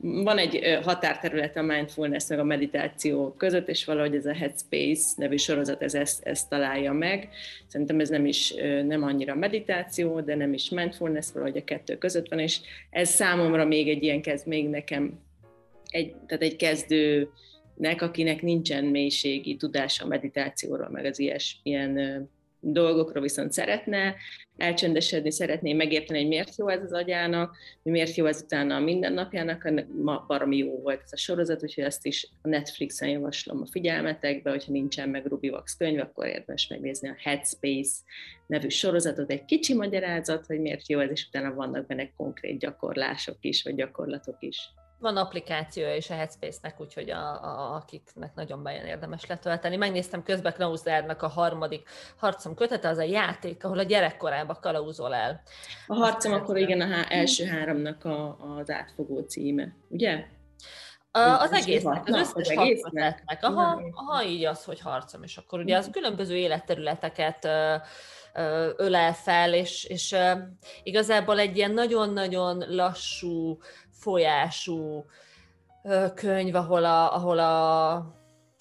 van 0.00 0.38
egy 0.38 0.78
határterület 0.82 1.56
a 1.56 1.62
mindfulness 1.62 2.28
meg 2.28 2.38
a 2.38 2.44
meditáció 2.44 3.34
között, 3.36 3.68
és 3.68 3.84
valahogy 3.84 4.14
ez 4.14 4.26
a 4.26 4.34
Headspace 4.34 5.12
nevű 5.16 5.36
sorozat 5.36 5.82
ez 5.82 5.94
ezt, 5.94 6.26
ezt 6.26 6.48
találja 6.48 6.92
meg. 6.92 7.28
Szerintem 7.66 8.00
ez 8.00 8.08
nem 8.08 8.26
is 8.26 8.54
nem 8.86 9.02
annyira 9.02 9.34
meditáció, 9.34 10.20
de 10.20 10.34
nem 10.34 10.52
is 10.52 10.70
mindfulness, 10.70 11.32
valahogy 11.32 11.56
a 11.56 11.64
kettő 11.64 11.98
között 11.98 12.28
van, 12.28 12.38
és 12.38 12.60
ez 12.90 13.08
számomra 13.08 13.64
még 13.64 13.88
egy 13.88 14.02
ilyen 14.02 14.22
kezd, 14.22 14.46
még 14.46 14.68
nekem 14.68 15.20
egy, 15.88 16.14
tehát 16.26 16.42
egy 16.42 16.56
kezdő 16.56 17.30
nek, 17.74 18.02
akinek 18.02 18.42
nincsen 18.42 18.84
mélységi 18.84 19.56
tudása 19.56 20.04
a 20.04 20.08
meditációról, 20.08 20.88
meg 20.88 21.04
az 21.04 21.18
ilyes, 21.18 21.60
ilyen 21.62 22.30
dolgokról 22.60 23.22
viszont 23.22 23.52
szeretne 23.52 24.14
elcsendesedni, 24.56 25.32
szeretné 25.32 25.72
megérteni, 25.72 26.18
hogy 26.18 26.28
miért 26.28 26.56
jó 26.56 26.68
ez 26.68 26.82
az 26.82 26.92
agyának, 26.92 27.56
miért 27.82 28.14
jó 28.14 28.26
ez 28.26 28.42
utána 28.42 28.74
a 28.74 28.80
mindennapjának, 28.80 29.70
ma 30.02 30.24
baromi 30.26 30.56
jó 30.56 30.80
volt 30.80 31.00
ez 31.02 31.12
a 31.12 31.16
sorozat, 31.16 31.62
úgyhogy 31.62 31.84
ezt 31.84 32.06
is 32.06 32.30
a 32.42 32.48
Netflixen 32.48 33.08
javaslom 33.08 33.60
a 33.60 33.66
figyelmetekbe, 33.70 34.50
hogyha 34.50 34.72
nincsen 34.72 35.08
meg 35.08 35.26
Ruby 35.26 35.48
Wax 35.48 35.76
könyv, 35.76 36.00
akkor 36.00 36.26
érdemes 36.26 36.66
megnézni 36.66 37.08
a 37.08 37.16
Headspace 37.18 38.00
nevű 38.46 38.68
sorozatot, 38.68 39.30
egy 39.30 39.44
kicsi 39.44 39.74
magyarázat, 39.74 40.46
hogy 40.46 40.60
miért 40.60 40.88
jó 40.88 40.98
ez, 40.98 41.10
és 41.10 41.26
utána 41.26 41.54
vannak 41.54 41.86
benne 41.86 42.12
konkrét 42.16 42.58
gyakorlások 42.58 43.36
is, 43.40 43.62
vagy 43.62 43.74
gyakorlatok 43.74 44.36
is. 44.38 44.58
Van 45.00 45.16
applikációja 45.16 45.96
is 45.96 46.10
a 46.10 46.14
Headspace-nek, 46.14 46.80
úgyhogy 46.80 47.10
a, 47.10 47.44
a, 47.44 47.74
akiknek 47.74 48.34
nagyon 48.34 48.62
bejön 48.62 48.84
érdemes 48.84 49.26
letölteni. 49.26 49.76
Megnéztem 49.76 50.22
közben 50.22 50.52
Knausdárnak 50.52 51.22
a 51.22 51.28
harmadik 51.28 51.88
harcom 52.16 52.54
kötete, 52.54 52.88
az 52.88 52.98
a 52.98 53.02
játék, 53.02 53.64
ahol 53.64 53.78
a 53.78 53.82
gyerekkorába 53.82 54.54
kalauzol 54.54 55.14
el. 55.14 55.42
A 55.86 55.94
harcom 55.94 56.32
Azt 56.32 56.42
akkor 56.42 56.56
igen 56.56 56.80
a 56.80 56.86
há- 56.86 57.10
első 57.10 57.46
háromnak 57.46 58.04
a, 58.04 58.36
az 58.58 58.70
átfogó 58.70 59.20
címe, 59.20 59.74
ugye? 59.88 60.26
A, 61.10 61.40
az 61.40 61.52
egésznek, 61.52 62.06
az 62.06 62.14
összes 62.14 62.48
egésznek. 62.48 63.38
Aha, 63.40 63.82
aha, 63.94 64.24
így 64.24 64.44
az, 64.44 64.64
hogy 64.64 64.80
harcom, 64.80 65.22
és 65.22 65.36
akkor 65.36 65.58
ugye 65.58 65.76
az 65.76 65.88
különböző 65.92 66.36
életterületeket 66.36 67.48
ölel 68.76 69.14
fel, 69.14 69.54
és, 69.54 69.84
és 69.84 70.16
igazából 70.82 71.38
egy 71.38 71.56
ilyen 71.56 71.70
nagyon-nagyon 71.70 72.64
lassú, 72.68 73.58
folyású 73.98 75.04
könyv, 76.14 76.54
ahol 76.54 76.84
a, 76.84 77.14
ahol 77.14 77.38
a 77.38 77.54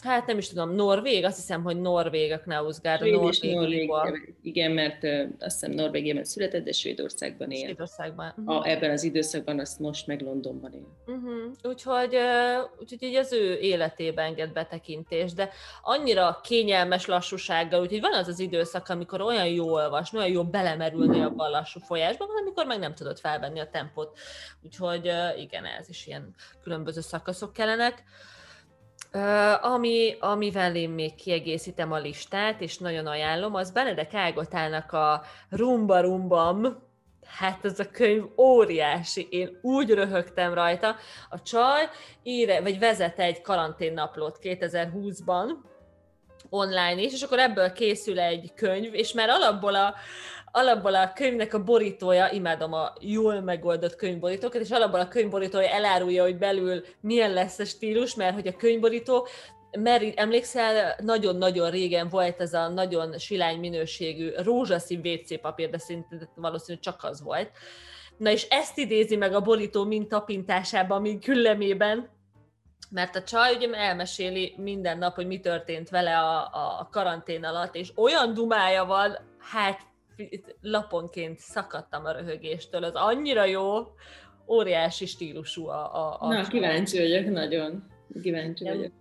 hát 0.03 0.25
nem 0.25 0.37
is 0.37 0.47
tudom, 0.47 0.69
Norvég, 0.69 1.23
azt 1.23 1.35
hiszem, 1.35 1.63
hogy 1.63 1.81
Norvég 1.81 2.31
a 2.31 2.39
Knausgard, 2.39 3.01
a 3.01 3.05
Norvég, 3.05 3.55
Norvég, 3.55 4.35
igen, 4.41 4.71
mert 4.71 5.03
azt 5.39 5.59
hiszem 5.59 5.71
Norvégiában 5.71 6.23
született, 6.23 6.63
de 6.63 6.71
Svédországban 6.71 7.51
él. 7.51 7.63
Svédországban. 7.63 8.33
Uh-huh. 8.37 8.55
A, 8.55 8.67
ebben 8.67 8.91
az 8.91 9.03
időszakban 9.03 9.59
azt 9.59 9.79
most 9.79 10.07
meg 10.07 10.21
Londonban 10.21 10.73
él. 10.73 10.87
Uh-huh. 11.05 11.51
Úgyhogy, 11.63 12.17
úgyhogy 12.79 13.03
így 13.03 13.15
az 13.15 13.33
ő 13.33 13.59
életébe 13.59 14.21
enged 14.21 14.51
betekintést, 14.51 15.35
de 15.35 15.49
annyira 15.81 16.39
kényelmes 16.43 17.05
lassúsággal, 17.05 17.81
úgyhogy 17.81 18.01
van 18.01 18.13
az 18.13 18.27
az 18.27 18.39
időszak, 18.39 18.89
amikor 18.89 19.21
olyan 19.21 19.47
jó 19.47 19.71
olvasni, 19.71 20.17
olyan 20.17 20.31
jó 20.31 20.43
belemerülni 20.43 21.21
abban 21.21 21.47
a 21.47 21.49
lassú 21.49 21.79
folyásba, 21.79 22.25
van, 22.25 22.37
amikor 22.41 22.65
meg 22.65 22.79
nem 22.79 22.93
tudod 22.93 23.19
felvenni 23.19 23.59
a 23.59 23.69
tempót. 23.69 24.17
Úgyhogy 24.63 25.11
igen, 25.37 25.65
ez 25.65 25.89
is 25.89 26.07
ilyen 26.07 26.35
különböző 26.63 27.01
szakaszok 27.01 27.53
kellenek. 27.53 28.03
Ami, 29.61 30.15
amivel 30.19 30.75
én 30.75 30.89
még 30.89 31.15
kiegészítem 31.15 31.91
a 31.91 31.97
listát, 31.97 32.61
és 32.61 32.77
nagyon 32.77 33.07
ajánlom, 33.07 33.55
az 33.55 33.71
Benedek 33.71 34.13
Ágotálnak 34.13 34.91
a 34.91 35.21
Rumba 35.49 35.99
Rumbam, 35.99 36.85
hát 37.25 37.65
ez 37.65 37.79
a 37.79 37.89
könyv 37.91 38.23
óriási, 38.37 39.27
én 39.29 39.59
úgy 39.61 39.89
röhögtem 39.89 40.53
rajta. 40.53 40.95
A 41.29 41.41
csaj 41.41 41.89
ír, 42.23 42.61
vagy 42.61 42.79
vezet 42.79 43.19
egy 43.19 43.41
karanténnaplót 43.41 44.39
2020-ban, 44.41 45.49
online 46.49 47.01
is, 47.01 47.13
és 47.13 47.21
akkor 47.21 47.39
ebből 47.39 47.71
készül 47.71 48.19
egy 48.19 48.51
könyv, 48.55 48.93
és 48.93 49.13
már 49.13 49.29
alapból 49.29 49.75
a, 49.75 49.93
alapból 50.51 50.95
a 50.95 51.13
könyvnek 51.13 51.53
a 51.53 51.63
borítója, 51.63 52.29
imádom 52.31 52.73
a 52.73 52.93
jól 52.99 53.41
megoldott 53.41 53.95
könyvborítókat, 53.95 54.61
és 54.61 54.69
alapból 54.69 54.99
a 54.99 55.07
könyvborítója 55.07 55.69
elárulja, 55.69 56.23
hogy 56.23 56.37
belül 56.37 56.83
milyen 57.01 57.33
lesz 57.33 57.59
a 57.59 57.65
stílus, 57.65 58.15
mert 58.15 58.33
hogy 58.33 58.47
a 58.47 58.55
könyvborító 58.55 59.27
mert 59.79 60.19
emlékszel, 60.19 60.95
nagyon-nagyon 61.03 61.69
régen 61.69 62.09
volt 62.09 62.41
ez 62.41 62.53
a 62.53 62.67
nagyon 62.67 63.17
silány 63.17 63.59
minőségű 63.59 64.31
rózsaszín 64.43 65.01
WC 65.03 65.41
papír, 65.41 65.69
de 65.69 65.77
szinte 65.77 66.29
valószínűleg 66.35 66.83
csak 66.83 67.03
az 67.03 67.21
volt. 67.21 67.51
Na 68.17 68.31
és 68.31 68.47
ezt 68.49 68.77
idézi 68.77 69.15
meg 69.15 69.33
a 69.33 69.41
borító 69.41 69.83
mintapintásában, 69.83 71.01
mint 71.01 71.23
küllemében, 71.23 72.09
mert 72.89 73.15
a 73.15 73.23
csaj 73.23 73.55
ugye 73.55 73.73
elmeséli 73.73 74.53
minden 74.57 74.97
nap, 74.97 75.15
hogy 75.15 75.27
mi 75.27 75.39
történt 75.39 75.89
vele 75.89 76.17
a, 76.17 76.41
a 76.79 76.89
karantén 76.91 77.43
alatt, 77.43 77.75
és 77.75 77.91
olyan 77.95 78.33
dumája 78.33 78.85
van, 78.85 79.17
hát 79.39 79.79
laponként 80.61 81.39
szakadtam 81.39 82.05
a 82.05 82.11
röhögéstől, 82.11 82.83
az 82.83 82.93
annyira 82.93 83.45
jó, 83.45 83.87
óriási 84.47 85.05
stílusú 85.05 85.67
a... 85.67 85.95
a, 85.95 86.17
a 86.19 86.27
Na, 86.27 86.47
kíváncsi 86.47 86.97
vagyok 86.97 87.25
nagyon. 87.31 87.83
Kíváncsi 88.21 88.63
Nem. 88.63 88.75
vagyok. 88.75 88.91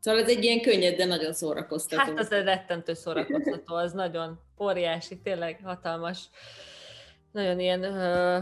Szóval 0.00 0.20
ez 0.20 0.28
egy 0.28 0.44
ilyen 0.44 0.60
könnyed, 0.60 0.96
de 0.96 1.04
nagyon 1.04 1.32
szórakoztató. 1.32 2.02
Hát 2.02 2.18
az 2.18 2.32
egy 2.32 2.44
rettentő 2.44 2.94
szórakoztató, 2.94 3.74
az 3.74 3.92
nagyon 3.92 4.40
óriási, 4.60 5.20
tényleg 5.20 5.60
hatalmas. 5.64 6.28
Nagyon 7.32 7.60
ilyen 7.60 7.82
ö, 7.82 8.38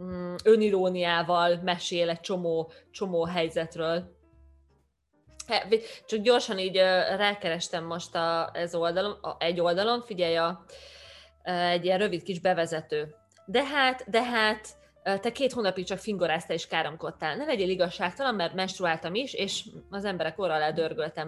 mm, 0.00 0.34
öniróniával 0.44 1.60
mesél 1.62 2.08
egy 2.08 2.20
csomó, 2.20 2.72
csomó 2.90 3.24
helyzetről. 3.24 4.16
Csak 6.06 6.20
gyorsan 6.20 6.58
így 6.58 6.76
rákerestem 7.16 7.84
most 7.84 8.14
a, 8.14 8.50
ez 8.52 8.74
oldalon, 8.74 9.18
a, 9.22 9.36
egy 9.38 9.60
oldalon, 9.60 10.02
figyelj, 10.02 10.36
a, 10.36 10.64
egy 11.44 11.84
ilyen 11.84 11.98
rövid 11.98 12.22
kis 12.22 12.40
bevezető. 12.40 13.14
De 13.46 13.64
hát, 13.64 14.10
de 14.10 14.22
hát, 14.22 14.68
te 15.04 15.32
két 15.32 15.52
hónapig 15.52 15.84
csak 15.84 15.98
fingoráztál 15.98 16.56
és 16.56 16.66
káromkodtál. 16.66 17.36
Ne 17.36 17.44
legyél 17.44 17.68
igazságtalan, 17.68 18.34
mert 18.34 18.54
menstruáltam 18.54 19.14
is, 19.14 19.34
és 19.34 19.64
az 19.90 20.04
emberek 20.04 20.38
orra 20.38 20.54
alá. 20.54 20.70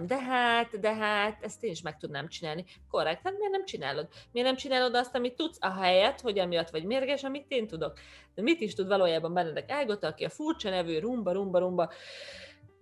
De 0.05 0.17
hát, 0.19 0.79
de 0.79 0.93
hát, 0.93 1.43
ezt 1.43 1.63
én 1.63 1.71
is 1.71 1.81
meg 1.81 1.97
tudnám 1.97 2.27
csinálni. 2.27 2.65
Korrekt, 2.89 3.21
hát 3.23 3.37
miért 3.37 3.51
nem 3.51 3.65
csinálod? 3.65 4.07
Miért 4.31 4.47
nem 4.47 4.57
csinálod 4.57 4.95
azt, 4.95 5.15
amit 5.15 5.35
tudsz, 5.35 5.57
a 5.61 5.81
helyet, 5.81 6.21
hogy 6.21 6.39
amiatt 6.39 6.69
vagy 6.69 6.83
mérges, 6.83 7.23
amit 7.23 7.45
én 7.47 7.67
tudok? 7.67 7.99
De 8.35 8.41
mit 8.41 8.61
is 8.61 8.73
tud 8.73 8.87
valójában 8.87 9.33
Benedek 9.33 9.71
Ágota, 9.71 10.07
aki 10.07 10.23
a 10.23 10.29
furcsa 10.29 10.69
nevű 10.69 10.99
rumba, 10.99 11.31
rumba, 11.31 11.59
rumba, 11.59 11.91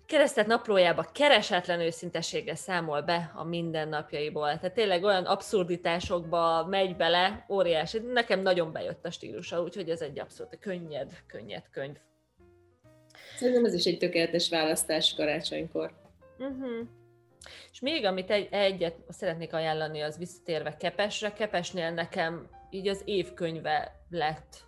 keresztelt 0.06 0.48
naplójába 0.48 1.10
keresetlen 1.14 1.80
őszintességgel 1.80 2.56
számol 2.56 3.02
be 3.02 3.32
a 3.36 3.44
mindennapjaiból. 3.44 4.58
Tehát 4.58 4.74
tényleg 4.74 5.04
olyan 5.04 5.26
abszurditásokba 5.26 6.66
megy 6.66 6.96
bele, 6.96 7.46
óriási. 7.50 8.00
Nekem 8.00 8.40
nagyon 8.40 8.72
bejött 8.72 9.06
a 9.06 9.12
stílusa, 9.12 9.62
úgyhogy 9.62 9.90
ez 9.90 10.02
egy 10.02 10.20
abszolút 10.20 10.58
könnyed, 10.60 11.12
könnyed 11.28 11.64
könyv. 11.72 11.96
Szerintem 13.36 13.66
ez 13.66 13.74
is 13.74 13.86
egy 13.86 13.98
tökéletes 13.98 14.50
választás 14.50 15.14
karácsonykor. 15.14 15.94
Uh-huh. 16.38 16.88
És 17.72 17.80
még 17.80 18.06
amit 18.06 18.32
egy, 18.32 18.48
egyet 18.52 18.96
szeretnék 19.10 19.54
ajánlani, 19.54 20.02
az 20.02 20.18
visszatérve 20.18 20.78
Kepesre. 20.78 21.34
Kepesnél 21.34 21.92
nekem 21.92 22.50
így 22.70 22.88
az 22.88 23.02
évkönyve 23.06 24.06
lett 24.10 24.66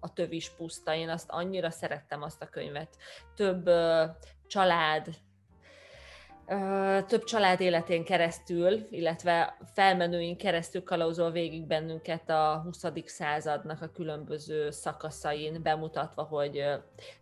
a 0.00 0.12
tövis 0.12 0.50
puszta. 0.50 0.94
Én 0.94 1.08
azt 1.08 1.30
annyira 1.30 1.70
szerettem 1.70 2.22
azt 2.22 2.42
a 2.42 2.48
könyvet. 2.48 2.96
Több 3.34 3.70
család, 4.46 5.08
több 7.06 7.24
család 7.24 7.60
életén 7.60 8.04
keresztül, 8.04 8.86
illetve 8.90 9.56
felmenőink 9.74 10.36
keresztül 10.36 10.84
kalauzol 10.84 11.30
végig 11.30 11.66
bennünket 11.66 12.30
a 12.30 12.60
20. 12.64 12.84
századnak 13.04 13.82
a 13.82 13.90
különböző 13.94 14.70
szakaszain, 14.70 15.62
bemutatva, 15.62 16.22
hogy 16.22 16.64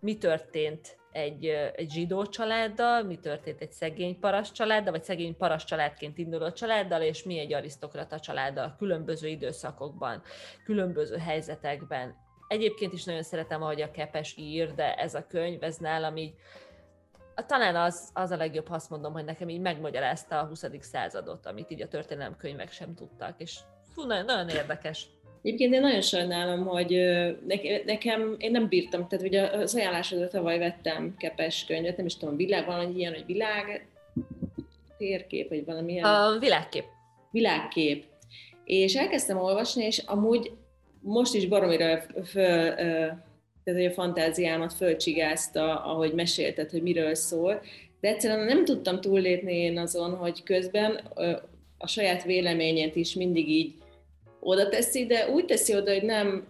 mi 0.01 0.19
történt 0.19 0.97
egy, 1.13 1.47
egy 1.77 1.91
zsidó 1.91 2.27
családdal, 2.27 3.03
mi 3.03 3.19
történt 3.19 3.61
egy 3.61 3.73
szegény 3.73 4.19
paraszt 4.19 4.55
családdal, 4.55 4.93
vagy 4.93 5.05
szegény 5.05 5.37
paraszt 5.37 5.67
családként 5.67 6.19
induló 6.19 6.51
családdal, 6.51 7.03
és 7.03 7.23
mi 7.23 7.39
egy 7.39 7.53
arisztokrata 7.53 8.21
családdal 8.21 8.75
különböző 8.79 9.29
időszakokban, 9.29 10.23
különböző 10.65 11.17
helyzetekben. 11.17 12.15
Egyébként 12.49 12.93
is 12.93 13.05
nagyon 13.05 13.23
szeretem, 13.23 13.63
ahogy 13.63 13.83
a 13.83 13.91
Kepes 13.91 14.35
ír, 14.37 14.75
de 14.75 14.95
ez 14.95 15.15
a 15.15 15.27
könyv, 15.27 15.63
ez 15.63 15.77
nálam 15.77 16.17
így 16.17 16.35
talán 17.47 17.77
az, 17.77 18.11
az 18.13 18.31
a 18.31 18.37
legjobb, 18.37 18.69
ha 18.69 18.75
azt 18.75 18.91
mondom, 18.91 19.13
hogy 19.13 19.25
nekem 19.25 19.49
így 19.49 19.61
megmagyarázta 19.61 20.39
a 20.39 20.47
20. 20.47 20.65
századot, 20.81 21.47
amit 21.47 21.71
így 21.71 21.83
a 21.83 21.89
történelemkönyvek 21.89 22.73
sem 22.73 22.95
tudtak, 22.95 23.35
és 23.39 23.59
fú, 23.95 24.03
nagyon, 24.03 24.25
nagyon 24.25 24.49
érdekes. 24.49 25.07
Egyébként 25.43 25.75
én 25.75 25.81
nagyon 25.81 26.01
sajnálom, 26.01 26.67
hogy 26.67 26.91
nekem, 27.85 28.35
én 28.39 28.51
nem 28.51 28.69
bírtam, 28.69 29.09
tehát 29.09 29.25
ugye 29.25 29.43
az 29.43 29.75
ajánlásodra 29.75 30.29
tavaly 30.29 30.59
vettem 30.59 31.15
kepes 31.19 31.65
könyvet, 31.65 31.97
nem 31.97 32.07
is 32.07 32.17
tudom, 32.17 32.37
világ, 32.37 32.67
valami 32.67 32.95
ilyen, 32.95 33.13
hogy 33.13 33.27
világ 33.27 33.89
térkép, 34.99 35.49
vagy 35.49 35.65
valamilyen. 35.65 36.05
A 36.05 36.39
világkép. 36.39 36.85
Világkép. 37.31 38.05
És 38.65 38.95
elkezdtem 38.95 39.39
olvasni, 39.39 39.85
és 39.85 39.99
amúgy 39.99 40.53
most 41.01 41.35
is 41.35 41.47
baromira 41.47 42.03
föl, 42.25 42.75
tehát 43.65 43.81
hogy 43.81 43.91
a 43.91 43.95
fantáziámat 43.95 44.73
fölcsigázta, 44.73 45.85
ahogy 45.85 46.13
mesélted, 46.13 46.71
hogy 46.71 46.83
miről 46.83 47.15
szól, 47.15 47.63
de 48.01 48.09
egyszerűen 48.09 48.47
nem 48.47 48.65
tudtam 48.65 49.01
túllépni 49.01 49.55
én 49.55 49.79
azon, 49.79 50.15
hogy 50.17 50.43
közben 50.43 51.01
a 51.79 51.87
saját 51.87 52.25
véleményét 52.25 52.97
is 52.97 53.15
mindig 53.15 53.49
így 53.49 53.75
oda 54.41 54.69
teszi, 54.69 55.07
de 55.07 55.31
úgy 55.31 55.45
teszi 55.45 55.75
oda, 55.75 55.93
hogy 55.93 56.03
nem 56.03 56.47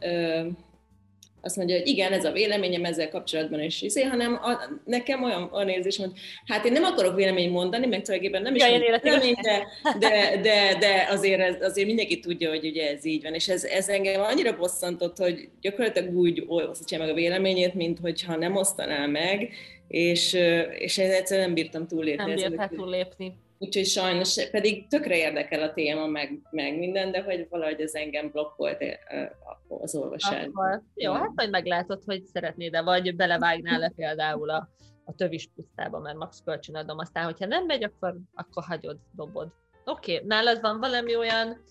azt 1.44 1.56
mondja, 1.56 1.76
hogy 1.76 1.86
igen, 1.86 2.12
ez 2.12 2.24
a 2.24 2.32
véleményem 2.32 2.84
ezzel 2.84 3.08
kapcsolatban 3.08 3.60
is, 3.60 3.82
izé, 3.82 4.02
hanem 4.02 4.34
a, 4.42 4.80
nekem 4.84 5.22
olyan, 5.22 5.50
olyan 5.52 5.68
érzés, 5.68 5.96
hogy 5.96 6.10
hát 6.46 6.64
én 6.64 6.72
nem 6.72 6.84
akarok 6.84 7.14
véleményt 7.14 7.52
mondani, 7.52 7.86
meg 7.86 8.02
tulajdonképpen 8.02 8.42
nem 8.42 8.54
is 8.54 8.62
ja, 8.62 8.78
vélemény, 8.78 9.34
de, 9.42 9.66
de, 9.98 10.40
de, 10.42 10.76
de 10.78 11.06
azért, 11.10 11.40
ez, 11.40 11.56
azért 11.60 11.86
mindenki 11.86 12.20
tudja, 12.20 12.48
hogy 12.48 12.64
ugye 12.66 12.90
ez 12.90 13.04
így 13.04 13.22
van, 13.22 13.34
és 13.34 13.48
ez, 13.48 13.64
ez 13.64 13.88
engem 13.88 14.20
annyira 14.20 14.56
bosszantott, 14.56 15.16
hogy 15.16 15.48
gyakorlatilag 15.60 16.16
úgy 16.16 16.44
osztja 16.46 16.98
meg 16.98 17.08
a 17.08 17.14
véleményét, 17.14 17.74
mint 17.74 17.98
hogyha 17.98 18.36
nem 18.36 18.56
osztaná 18.56 19.06
meg, 19.06 19.52
és, 19.88 20.32
és 20.78 20.96
én 20.96 21.10
egyszerűen 21.10 21.46
nem 21.46 21.54
bírtam 21.54 21.86
túllépni. 21.86 22.34
Nem 22.34 22.48
bírtál 22.48 22.68
túllépni. 22.68 23.36
Úgyhogy 23.64 23.86
sajnos, 23.86 24.48
pedig 24.50 24.88
tökre 24.88 25.16
érdekel 25.16 25.62
a 25.62 25.72
téma, 25.72 26.06
meg, 26.06 26.40
meg 26.50 26.78
minden, 26.78 27.10
de 27.10 27.22
hogy 27.22 27.46
valahogy 27.50 27.80
ez 27.80 27.94
engem 27.94 28.30
blokkolt 28.30 28.80
eh, 28.80 29.30
az 29.68 29.94
olvasás. 29.94 30.48
Jó, 30.94 31.12
hát 31.12 31.32
majd 31.34 31.50
meglátod, 31.50 32.02
hogy 32.06 32.24
szeretnéd-e, 32.24 32.82
vagy 32.82 33.16
belevágnál-e 33.16 33.92
például 33.96 34.50
a, 34.50 34.68
a 35.04 35.14
tövis 35.14 35.50
pusztába, 35.54 35.98
mert 35.98 36.16
max 36.16 36.42
kölcsönadom, 36.44 36.98
aztán, 36.98 37.24
hogyha 37.24 37.46
nem 37.46 37.64
megy, 37.66 37.84
akkor, 37.84 38.16
akkor 38.34 38.64
hagyod, 38.64 38.98
dobod. 39.10 39.48
Oké, 39.84 40.14
okay. 40.14 40.26
nálad 40.26 40.60
van 40.60 40.80
valami 40.80 41.16
olyan 41.16 41.64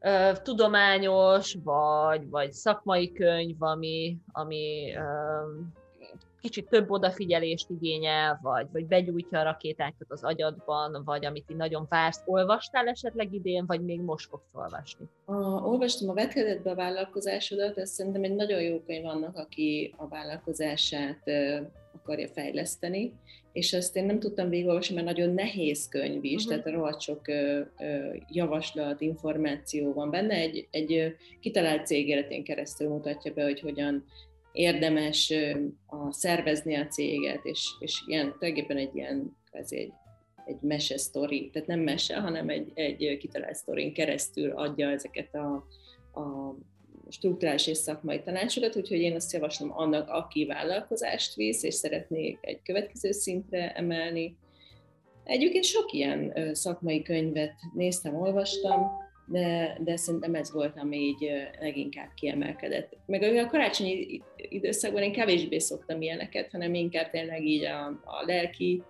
ö, 0.00 0.30
tudományos, 0.42 1.56
vagy, 1.64 2.28
vagy 2.28 2.52
szakmai 2.52 3.12
könyv, 3.12 3.62
ami, 3.62 4.16
ami 4.32 4.94
ö, 4.96 5.02
kicsit 6.46 6.68
több 6.68 6.90
odafigyelést 6.90 7.70
igényel, 7.70 8.38
vagy, 8.42 8.66
vagy 8.72 8.86
begyújtja 8.86 9.40
a 9.40 9.42
rakétákat 9.42 10.06
az 10.08 10.24
agyadban, 10.24 11.02
vagy 11.04 11.24
amit 11.26 11.50
így 11.50 11.56
nagyon 11.56 11.86
vársz. 11.88 12.22
Olvastál 12.26 12.88
esetleg 12.88 13.34
idén, 13.34 13.66
vagy 13.66 13.80
még 13.80 14.00
most 14.00 14.28
fogsz 14.28 14.50
olvasni? 14.52 15.06
A, 15.24 15.34
olvastam 15.42 16.08
a 16.08 16.14
vetkezetbe 16.14 16.70
a 16.70 16.74
vállalkozásodat, 16.74 17.78
ez 17.78 17.90
szerintem 17.90 18.22
egy 18.22 18.34
nagyon 18.34 18.60
jó 18.60 18.80
könyv 18.80 19.04
annak, 19.04 19.36
aki 19.36 19.94
a 19.96 20.08
vállalkozását 20.08 21.22
akarja 21.94 22.28
fejleszteni, 22.28 23.12
és 23.52 23.72
azt 23.72 23.96
én 23.96 24.04
nem 24.04 24.18
tudtam 24.18 24.48
végigolvasni, 24.48 24.94
mert 24.94 25.06
nagyon 25.06 25.34
nehéz 25.34 25.88
könyv 25.88 26.24
is, 26.24 26.44
uh-huh. 26.44 26.62
tehát 26.62 26.76
rohadt 26.78 27.00
sok 27.00 27.20
uh, 27.28 27.66
uh, 27.78 28.16
javaslat, 28.28 29.00
információ 29.00 29.92
van 29.92 30.10
benne. 30.10 30.34
Egy, 30.34 30.68
egy 30.70 30.92
uh, 30.92 31.06
kitalált 31.40 31.86
cég 31.86 32.08
életén 32.08 32.44
keresztül 32.44 32.88
mutatja 32.88 33.32
be, 33.32 33.42
hogy 33.42 33.60
hogyan 33.60 34.04
érdemes 34.56 35.32
a, 35.86 36.12
szervezni 36.12 36.74
a 36.74 36.86
céget, 36.86 37.44
és, 37.44 37.68
és 37.78 38.02
ilyen, 38.06 38.32
tulajdonképpen 38.32 38.76
egy 38.76 38.94
ilyen 38.94 39.36
ez 39.50 39.72
egy, 39.72 39.92
egy 40.44 40.60
mese 40.60 40.98
sztori, 40.98 41.50
tehát 41.50 41.68
nem 41.68 41.80
mese, 41.80 42.16
hanem 42.20 42.48
egy, 42.48 42.70
egy 42.74 43.16
kitalált 43.18 43.54
sztorin 43.54 43.92
keresztül 43.92 44.50
adja 44.50 44.90
ezeket 44.90 45.34
a, 45.34 45.66
a 46.20 46.54
struktúrális 47.08 47.66
és 47.66 47.76
szakmai 47.76 48.22
tanácsokat, 48.22 48.76
úgyhogy 48.76 49.00
én 49.00 49.14
azt 49.14 49.32
javaslom 49.32 49.72
annak, 49.72 50.08
aki 50.08 50.46
vállalkozást 50.46 51.34
visz, 51.34 51.62
és 51.62 51.74
szeretnék 51.74 52.38
egy 52.40 52.62
következő 52.62 53.12
szintre 53.12 53.72
emelni. 53.72 54.36
Egyébként 55.24 55.64
sok 55.64 55.92
ilyen 55.92 56.32
szakmai 56.52 57.02
könyvet 57.02 57.54
néztem, 57.74 58.16
olvastam, 58.16 59.04
de, 59.26 59.78
de 59.80 59.96
szerintem 59.96 60.34
ez 60.34 60.52
volt, 60.52 60.78
ami 60.78 60.96
így 60.96 61.30
leginkább 61.60 62.08
kiemelkedett. 62.14 62.96
Meg 63.06 63.22
a 63.22 63.46
karácsonyi 63.46 64.22
időszakban 64.36 65.02
én 65.02 65.12
kevésbé 65.12 65.58
szoktam 65.58 66.02
ilyeneket, 66.02 66.50
hanem 66.50 66.74
inkább 66.74 67.10
tényleg 67.10 67.46
így 67.46 67.64
a, 67.64 67.86
a 67.86 68.24
lelki 68.26 68.82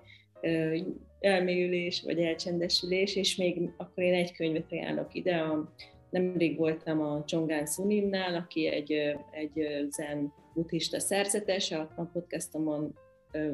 elmélyülés, 1.20 2.03
vagy 2.03 2.20
elcsendesülés, 2.20 3.16
és 3.16 3.37
még 3.37 3.70
akkor 3.77 4.03
én 4.03 4.14
egy 4.14 4.33
könyvet 4.33 4.72
ajánlok 4.72 5.14
ide, 5.14 5.37
a, 5.37 5.72
nemrég 6.11 6.57
voltam 6.57 7.01
a 7.01 7.25
Csongán 7.25 7.66
Suninnál, 7.66 8.35
aki 8.35 8.66
egy, 8.66 8.92
egy 9.31 9.87
zen 9.90 10.33
buddhista 10.55 11.01
szerzetes, 11.01 11.70
a 11.70 12.11
podcastomon 12.12 12.94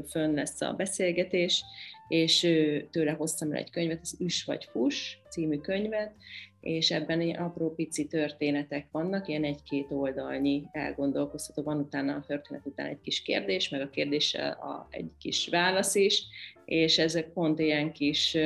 fönn 0.08 0.34
lesz 0.34 0.60
a 0.60 0.72
beszélgetés, 0.72 1.64
és 2.08 2.40
tőle 2.90 3.12
hoztam 3.12 3.52
el 3.52 3.58
egy 3.58 3.70
könyvet, 3.70 4.00
az 4.02 4.16
Üs 4.20 4.44
vagy 4.44 4.64
Fus 4.64 5.20
című 5.30 5.56
könyvet, 5.56 6.14
és 6.60 6.90
ebben 6.90 7.20
ilyen 7.20 7.42
apró 7.42 7.74
pici 7.74 8.06
történetek 8.06 8.86
vannak, 8.90 9.28
ilyen 9.28 9.44
egy-két 9.44 9.90
oldalnyi 9.90 10.64
elgondolkoztató, 10.72 11.62
van 11.62 11.78
utána 11.78 12.14
a 12.14 12.24
történet 12.26 12.66
után 12.66 12.86
egy 12.86 13.00
kis 13.00 13.22
kérdés, 13.22 13.68
meg 13.68 13.80
a 13.80 13.90
kérdéssel 13.90 14.50
a, 14.50 14.86
egy 14.90 15.10
kis 15.18 15.48
válasz 15.48 15.94
is, 15.94 16.22
és 16.64 16.98
ezek 16.98 17.32
pont 17.32 17.58
ilyen 17.58 17.92
kis, 17.92 18.36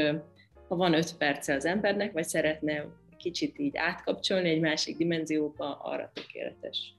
ha 0.68 0.76
van 0.76 0.94
öt 0.94 1.16
perce 1.16 1.54
az 1.54 1.64
embernek, 1.64 2.12
vagy 2.12 2.24
szeretne 2.24 2.86
kicsit 3.16 3.58
így 3.58 3.76
átkapcsolni 3.76 4.48
egy 4.48 4.60
másik 4.60 4.96
dimenzióba, 4.96 5.74
arra 5.74 6.10
tökéletes. 6.14 6.95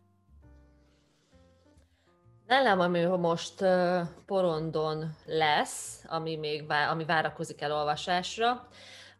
Nálam, 2.48 2.80
ami 2.80 3.06
most 3.06 3.66
porondon 4.26 5.16
lesz, 5.26 6.04
ami 6.08 6.36
még 6.36 6.72
ami 6.90 7.06
várakozik 7.06 7.62
elolvasásra, 7.62 8.68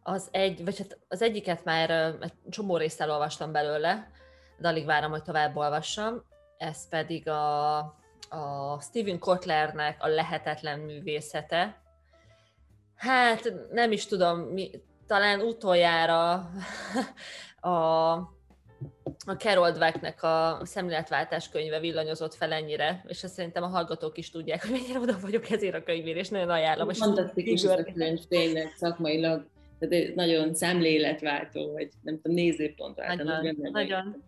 az 0.02 0.28
egy, 0.30 0.64
vagy 0.64 0.78
hát 0.78 0.98
az 1.08 1.22
egyiket 1.22 1.64
már 1.64 1.90
egy 2.20 2.32
csomó 2.50 2.76
részt 2.76 3.00
elolvastam 3.00 3.52
belőle, 3.52 4.10
de 4.58 4.68
alig 4.68 4.84
várom, 4.84 5.10
hogy 5.10 5.22
tovább 5.22 5.56
olvassam. 5.56 6.22
Ez 6.58 6.88
pedig 6.88 7.28
a, 7.28 7.76
a 8.28 8.80
Steven 8.80 9.18
Kotlernek 9.18 10.02
a 10.02 10.08
lehetetlen 10.08 10.78
művészete. 10.78 11.80
Hát 12.96 13.52
nem 13.72 13.92
is 13.92 14.06
tudom, 14.06 14.38
mi, 14.38 14.70
talán 15.06 15.40
utoljára 15.40 16.32
a, 17.60 18.16
a 19.26 19.32
Carol 19.32 19.70
Dwecknek 19.70 20.22
a 20.22 20.60
szemléletváltás 20.62 21.48
könyve 21.48 21.80
villanyozott 21.80 22.34
fel 22.34 22.52
ennyire, 22.52 23.04
és 23.08 23.24
azt 23.24 23.34
szerintem 23.34 23.62
a 23.62 23.66
hallgatók 23.66 24.18
is 24.18 24.30
tudják, 24.30 24.62
hogy 24.62 24.70
mennyire 24.70 24.98
oda 24.98 25.18
vagyok 25.20 25.50
ezért 25.50 25.74
a 25.74 25.82
könyvére, 25.82 26.18
és 26.18 26.28
nagyon 26.28 26.50
ajánlom. 26.50 26.92
Fantasztikus 26.92 27.62
ez 27.62 27.70
a 27.70 27.84
könyv, 27.94 28.18
tényleg 28.28 28.72
szakmailag 28.76 29.46
tehát 29.78 30.14
nagyon 30.14 30.54
szemléletváltó, 30.54 31.72
vagy 31.72 31.88
nem 32.02 32.20
tudom, 32.20 32.36
nézőpontváltó. 32.36 33.24
Nagyon, 33.24 33.56
nagyon. 33.72 34.24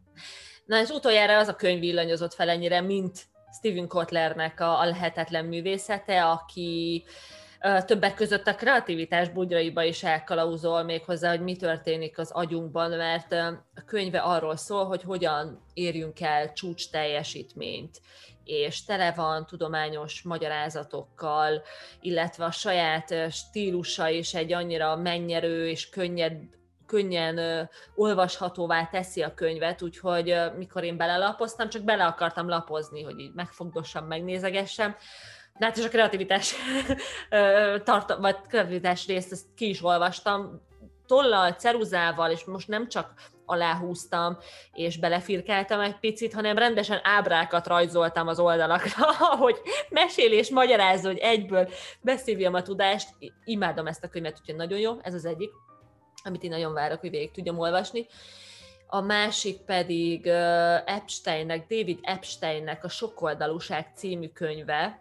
Na 0.64 0.80
és 0.80 0.88
utoljára 0.88 1.38
az 1.38 1.48
a 1.48 1.56
könyv 1.56 1.80
villanyozott 1.80 2.34
fel 2.34 2.48
ennyire, 2.48 2.80
mint 2.80 3.18
Steven 3.58 3.88
Kotlernek 3.88 4.60
a, 4.60 4.80
a 4.80 4.84
lehetetlen 4.84 5.44
művészete, 5.44 6.24
aki 6.24 7.04
többek 7.86 8.14
között 8.14 8.46
a 8.46 8.54
kreativitás 8.54 9.28
bugyraiba 9.28 9.82
is 9.82 10.02
elkalauzol 10.02 10.82
még 10.82 11.04
hozzá, 11.04 11.30
hogy 11.30 11.40
mi 11.40 11.56
történik 11.56 12.18
az 12.18 12.30
agyunkban, 12.30 12.90
mert 12.90 13.32
a 13.32 13.84
könyve 13.86 14.18
arról 14.18 14.56
szól, 14.56 14.84
hogy 14.84 15.02
hogyan 15.02 15.64
érjünk 15.74 16.20
el 16.20 16.52
csúcs 16.52 16.90
teljesítményt, 16.90 18.00
és 18.44 18.84
tele 18.84 19.12
van 19.12 19.46
tudományos 19.46 20.22
magyarázatokkal, 20.22 21.62
illetve 22.00 22.44
a 22.44 22.50
saját 22.50 23.32
stílusa 23.32 24.08
is 24.08 24.34
egy 24.34 24.52
annyira 24.52 24.96
mennyerő 24.96 25.68
és 25.68 25.88
könnyed, 25.88 26.32
könnyen 26.86 27.68
olvashatóvá 27.94 28.86
teszi 28.86 29.22
a 29.22 29.34
könyvet, 29.34 29.82
úgyhogy 29.82 30.34
mikor 30.56 30.84
én 30.84 30.96
belelapoztam, 30.96 31.68
csak 31.68 31.82
bele 31.82 32.06
akartam 32.06 32.48
lapozni, 32.48 33.02
hogy 33.02 33.18
így 33.18 33.34
megfogdossam, 33.34 34.06
megnézegessem. 34.06 34.96
De 35.60 35.66
hát 35.66 35.76
és 35.76 35.84
a 35.84 35.88
kreativitás, 35.88 36.54
tart, 37.84 38.16
vagy 38.16 38.36
kreativitás 38.48 39.06
részt 39.06 39.32
ezt 39.32 39.44
ki 39.56 39.68
is 39.68 39.84
olvastam, 39.84 40.60
tollal, 41.06 41.52
ceruzával, 41.52 42.30
és 42.30 42.44
most 42.44 42.68
nem 42.68 42.88
csak 42.88 43.14
aláhúztam, 43.44 44.38
és 44.72 44.98
belefirkáltam 44.98 45.80
egy 45.80 45.98
picit, 45.98 46.34
hanem 46.34 46.58
rendesen 46.58 47.00
ábrákat 47.02 47.66
rajzoltam 47.66 48.28
az 48.28 48.38
oldalakra, 48.38 49.12
hogy 49.44 49.60
mesél 49.88 50.32
és 50.32 50.50
magyarázza, 50.50 51.08
hogy 51.08 51.18
egyből 51.18 51.68
beszívjam 52.00 52.54
a 52.54 52.62
tudást. 52.62 53.08
Imádom 53.44 53.86
ezt 53.86 54.04
a 54.04 54.08
könyvet, 54.08 54.38
úgyhogy 54.40 54.56
nagyon 54.56 54.78
jó, 54.78 54.92
ez 55.02 55.14
az 55.14 55.24
egyik, 55.24 55.50
amit 56.24 56.42
én 56.42 56.50
nagyon 56.50 56.72
várok, 56.72 57.00
hogy 57.00 57.10
végig 57.10 57.30
tudjam 57.30 57.58
olvasni. 57.58 58.06
A 58.86 59.00
másik 59.00 59.58
pedig 59.58 60.26
Epsteinnek, 60.84 61.66
David 61.66 61.98
Epsteinnek 62.02 62.84
a 62.84 62.88
Sokoldalúság 62.88 63.92
című 63.96 64.28
könyve, 64.28 65.00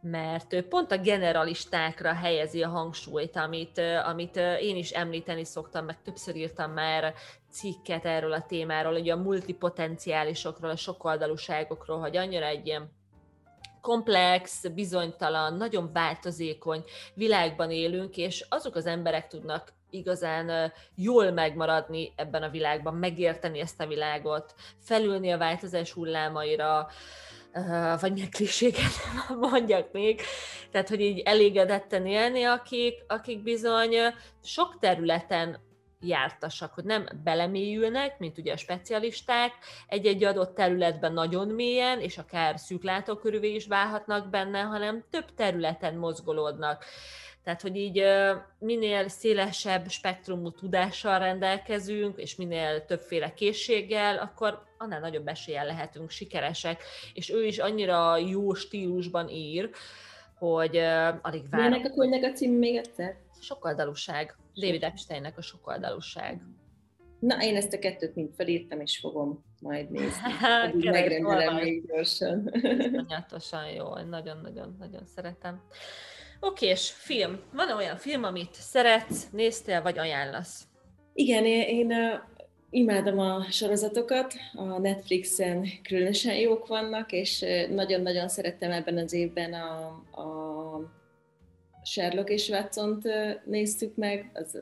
mert 0.00 0.62
pont 0.62 0.92
a 0.92 0.98
generalistákra 0.98 2.12
helyezi 2.12 2.62
a 2.62 2.68
hangsúlyt, 2.68 3.36
amit, 3.36 3.80
amit 4.04 4.36
én 4.60 4.76
is 4.76 4.90
említeni 4.90 5.44
szoktam, 5.44 5.84
meg 5.84 6.02
többször 6.02 6.36
írtam 6.36 6.72
már 6.72 7.14
cikket 7.50 8.04
erről 8.04 8.32
a 8.32 8.46
témáról, 8.48 8.94
ugye 8.94 9.12
a 9.12 9.22
multipotenciálisokról, 9.22 10.70
a 10.70 10.76
sokoldalúságokról, 10.76 11.98
hogy 11.98 12.16
annyira 12.16 12.46
egy 12.46 12.66
ilyen 12.66 12.96
komplex, 13.80 14.68
bizonytalan, 14.68 15.54
nagyon 15.54 15.92
változékony 15.92 16.84
világban 17.14 17.70
élünk, 17.70 18.16
és 18.16 18.46
azok 18.48 18.74
az 18.74 18.86
emberek 18.86 19.26
tudnak 19.26 19.72
igazán 19.90 20.72
jól 20.94 21.30
megmaradni 21.30 22.12
ebben 22.16 22.42
a 22.42 22.48
világban, 22.48 22.94
megérteni 22.94 23.60
ezt 23.60 23.80
a 23.80 23.86
világot, 23.86 24.54
felülni 24.80 25.30
a 25.32 25.38
változás 25.38 25.92
hullámaira, 25.92 26.88
vagy 28.00 28.12
milyen 28.12 28.30
kliséget 28.30 28.92
mondjak 29.50 29.92
még, 29.92 30.20
tehát 30.70 30.88
hogy 30.88 31.00
így 31.00 31.18
elégedetten 31.18 32.06
élni, 32.06 32.44
akik, 32.44 32.94
akik 33.06 33.42
bizony 33.42 33.96
sok 34.42 34.78
területen 34.80 35.66
jártasak, 36.00 36.72
hogy 36.72 36.84
nem 36.84 37.06
belemélyülnek, 37.24 38.18
mint 38.18 38.38
ugye 38.38 38.52
a 38.52 38.56
specialisták, 38.56 39.52
egy-egy 39.88 40.24
adott 40.24 40.54
területben 40.54 41.12
nagyon 41.12 41.48
mélyen, 41.48 42.00
és 42.00 42.18
akár 42.18 42.58
szűk 42.58 42.82
látókörűvé 42.82 43.54
is 43.54 43.66
válhatnak 43.66 44.30
benne, 44.30 44.60
hanem 44.60 45.04
több 45.10 45.34
területen 45.34 45.94
mozgolódnak. 45.94 46.84
Tehát, 47.48 47.62
hogy 47.62 47.76
így 47.76 48.02
minél 48.58 49.08
szélesebb 49.08 49.88
spektrumú 49.88 50.50
tudással 50.50 51.18
rendelkezünk, 51.18 52.18
és 52.18 52.36
minél 52.36 52.84
többféle 52.84 53.34
készséggel, 53.34 54.18
akkor 54.18 54.62
annál 54.78 55.00
nagyobb 55.00 55.28
eséllyel 55.28 55.66
lehetünk 55.66 56.10
sikeresek. 56.10 56.82
És 57.14 57.30
ő 57.30 57.44
is 57.44 57.58
annyira 57.58 58.16
jó 58.16 58.54
stílusban 58.54 59.28
ír, 59.28 59.70
hogy 60.38 60.76
alig 61.22 61.48
várom. 61.50 61.68
Milyenek 61.68 61.84
a 61.84 61.94
könyvnek 61.94 62.22
a 62.22 62.32
cím 62.32 62.52
még 62.52 62.76
egyszer? 62.76 63.16
Sokoldalúság. 63.40 64.36
David 64.54 64.82
Epsteinnek 64.82 65.38
a 65.38 65.42
sokoldalúság. 65.42 66.40
Na, 67.18 67.42
én 67.42 67.56
ezt 67.56 67.72
a 67.72 67.78
kettőt 67.78 68.14
mind 68.14 68.30
felírtam, 68.36 68.80
és 68.80 68.98
fogom 68.98 69.44
majd 69.60 69.90
nézni. 69.90 70.32
Megrendelem 70.90 71.54
még 71.54 71.86
gyorsan. 71.86 72.50
Iszonyatosan 72.52 73.70
jó, 73.76 73.94
nagyon-nagyon-nagyon 73.94 75.06
szeretem. 75.06 75.62
Oké, 76.40 76.66
és 76.66 76.90
film. 76.90 77.40
Van 77.52 77.76
olyan 77.76 77.96
film, 77.96 78.24
amit 78.24 78.54
szeretsz, 78.54 79.30
néztél, 79.32 79.82
vagy 79.82 79.98
ajánlasz? 79.98 80.66
Igen, 81.14 81.44
én, 81.44 81.62
én 81.62 81.86
uh, 81.86 82.20
imádom 82.70 83.18
a 83.18 83.44
sorozatokat, 83.50 84.34
a 84.54 84.78
Netflixen 84.78 85.66
különösen 85.82 86.34
jók 86.34 86.66
vannak, 86.66 87.12
és 87.12 87.44
nagyon-nagyon 87.70 88.28
szerettem 88.28 88.70
ebben 88.70 88.98
az 88.98 89.12
évben 89.12 89.52
a, 89.52 89.86
a 90.20 90.96
Sherlock 91.82 92.30
és 92.30 92.48
watson 92.48 93.02
néztük 93.44 93.96
meg, 93.96 94.30
az 94.34 94.58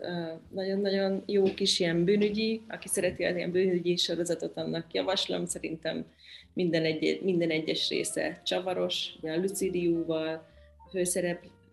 nagyon-nagyon 0.50 1.22
jó 1.26 1.54
kis 1.54 1.80
ilyen 1.80 2.04
bűnügyi, 2.04 2.62
aki 2.68 2.88
szereti 2.88 3.24
az 3.24 3.36
ilyen 3.36 3.50
bűnügyi 3.50 3.96
sorozatot, 3.96 4.56
annak 4.56 4.92
javaslom, 4.92 5.46
szerintem 5.46 6.06
minden, 6.52 6.84
egy, 6.84 7.20
minden 7.22 7.50
egyes 7.50 7.88
része 7.88 8.40
csavaros, 8.44 9.08
ugye 9.20 9.32
a 9.32 9.36
Lucidiúval, 9.36 10.46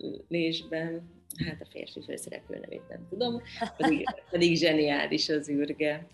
főszereplésben, 0.04 1.10
hát 1.46 1.62
a 1.62 1.66
férfi 1.70 2.02
főszereplő 2.02 2.60
nevét 2.60 2.88
nem 2.90 3.08
tudom, 3.10 3.42
pedig, 3.78 4.06
pedig 4.30 4.58
zseniális 4.58 5.30
az 5.30 5.50
űrge. 5.50 6.08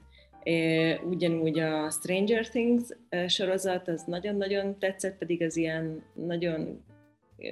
Ugyanúgy 1.10 1.60
a 1.60 1.90
Stranger 1.90 2.48
Things 2.48 2.84
sorozat, 3.28 3.88
az 3.88 4.04
nagyon-nagyon 4.04 4.80
tetszett, 4.80 5.18
pedig 5.18 5.42
az 5.42 5.58
ilyen 5.58 6.04
nagyon 6.14 6.84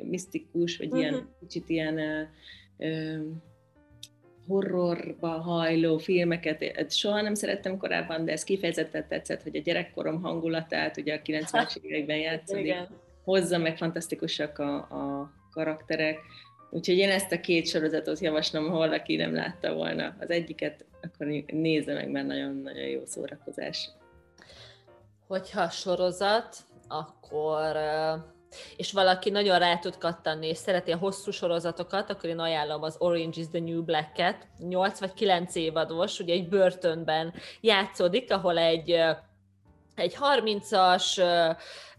misztikus, 0.04 0.78
vagy 0.78 0.88
uh-huh. 0.88 1.02
ilyen 1.02 1.14
mhm. 1.14 1.24
kicsit 1.40 1.70
ilyen 1.70 2.00
horrorba 4.48 5.28
hajló 5.28 5.98
filmeket 5.98 6.92
soha 6.92 7.22
nem 7.22 7.34
szerettem 7.34 7.78
korábban, 7.78 8.26
de 8.26 8.32
ez 8.32 8.44
kifejezetten 8.44 9.08
tetszett, 9.08 9.44
hogy 9.44 9.56
a 9.56 9.62
gyerekkorom 9.62 10.22
hangulatát, 10.22 10.98
ugye 10.98 11.16
a 11.16 11.22
90-es 11.22 11.76
években 11.82 12.18
játszik, 12.18 12.76
hozza 13.24 13.58
meg 13.58 13.78
fantasztikusak 13.78 14.60
a, 14.60 14.76
a 14.76 15.32
karakterek. 15.52 16.20
Úgyhogy 16.70 16.98
én 16.98 17.10
ezt 17.10 17.32
a 17.32 17.40
két 17.40 17.68
sorozatot 17.68 18.20
javaslom, 18.20 18.70
ha 18.70 18.78
valaki 18.78 19.16
nem 19.16 19.34
látta 19.34 19.74
volna 19.74 20.16
az 20.20 20.30
egyiket, 20.30 20.86
akkor 21.02 21.28
nézze 21.48 21.94
meg, 21.94 22.10
mert 22.10 22.28
nagyon-nagyon 22.28 22.88
jó 22.88 23.06
szórakozás. 23.06 23.90
Hogyha 25.28 25.70
sorozat, 25.70 26.58
akkor 26.88 27.78
és 28.78 28.92
valaki 28.92 29.30
nagyon 29.30 29.60
rá 29.60 29.78
tud 29.78 29.98
kattanni, 29.98 30.48
és 30.48 30.58
szereti 30.58 30.92
a 30.92 30.98
hosszú 30.98 31.32
sorozatokat, 31.32 32.10
akkor 32.10 32.30
én 32.30 32.40
ajánlom 32.40 32.84
az 32.84 32.96
Orange 33.00 33.40
is 33.40 33.48
the 33.48 33.60
New 33.60 33.84
Black-et, 33.84 34.48
8 34.58 35.00
vagy 35.00 35.14
9 35.14 35.56
évados, 35.56 36.20
ugye 36.20 36.34
egy 36.34 36.50
börtönben 36.50 37.34
játszódik, 37.62 38.32
ahol 38.32 38.58
egy 38.58 38.96
egy 39.98 40.18
30-as 40.20 41.22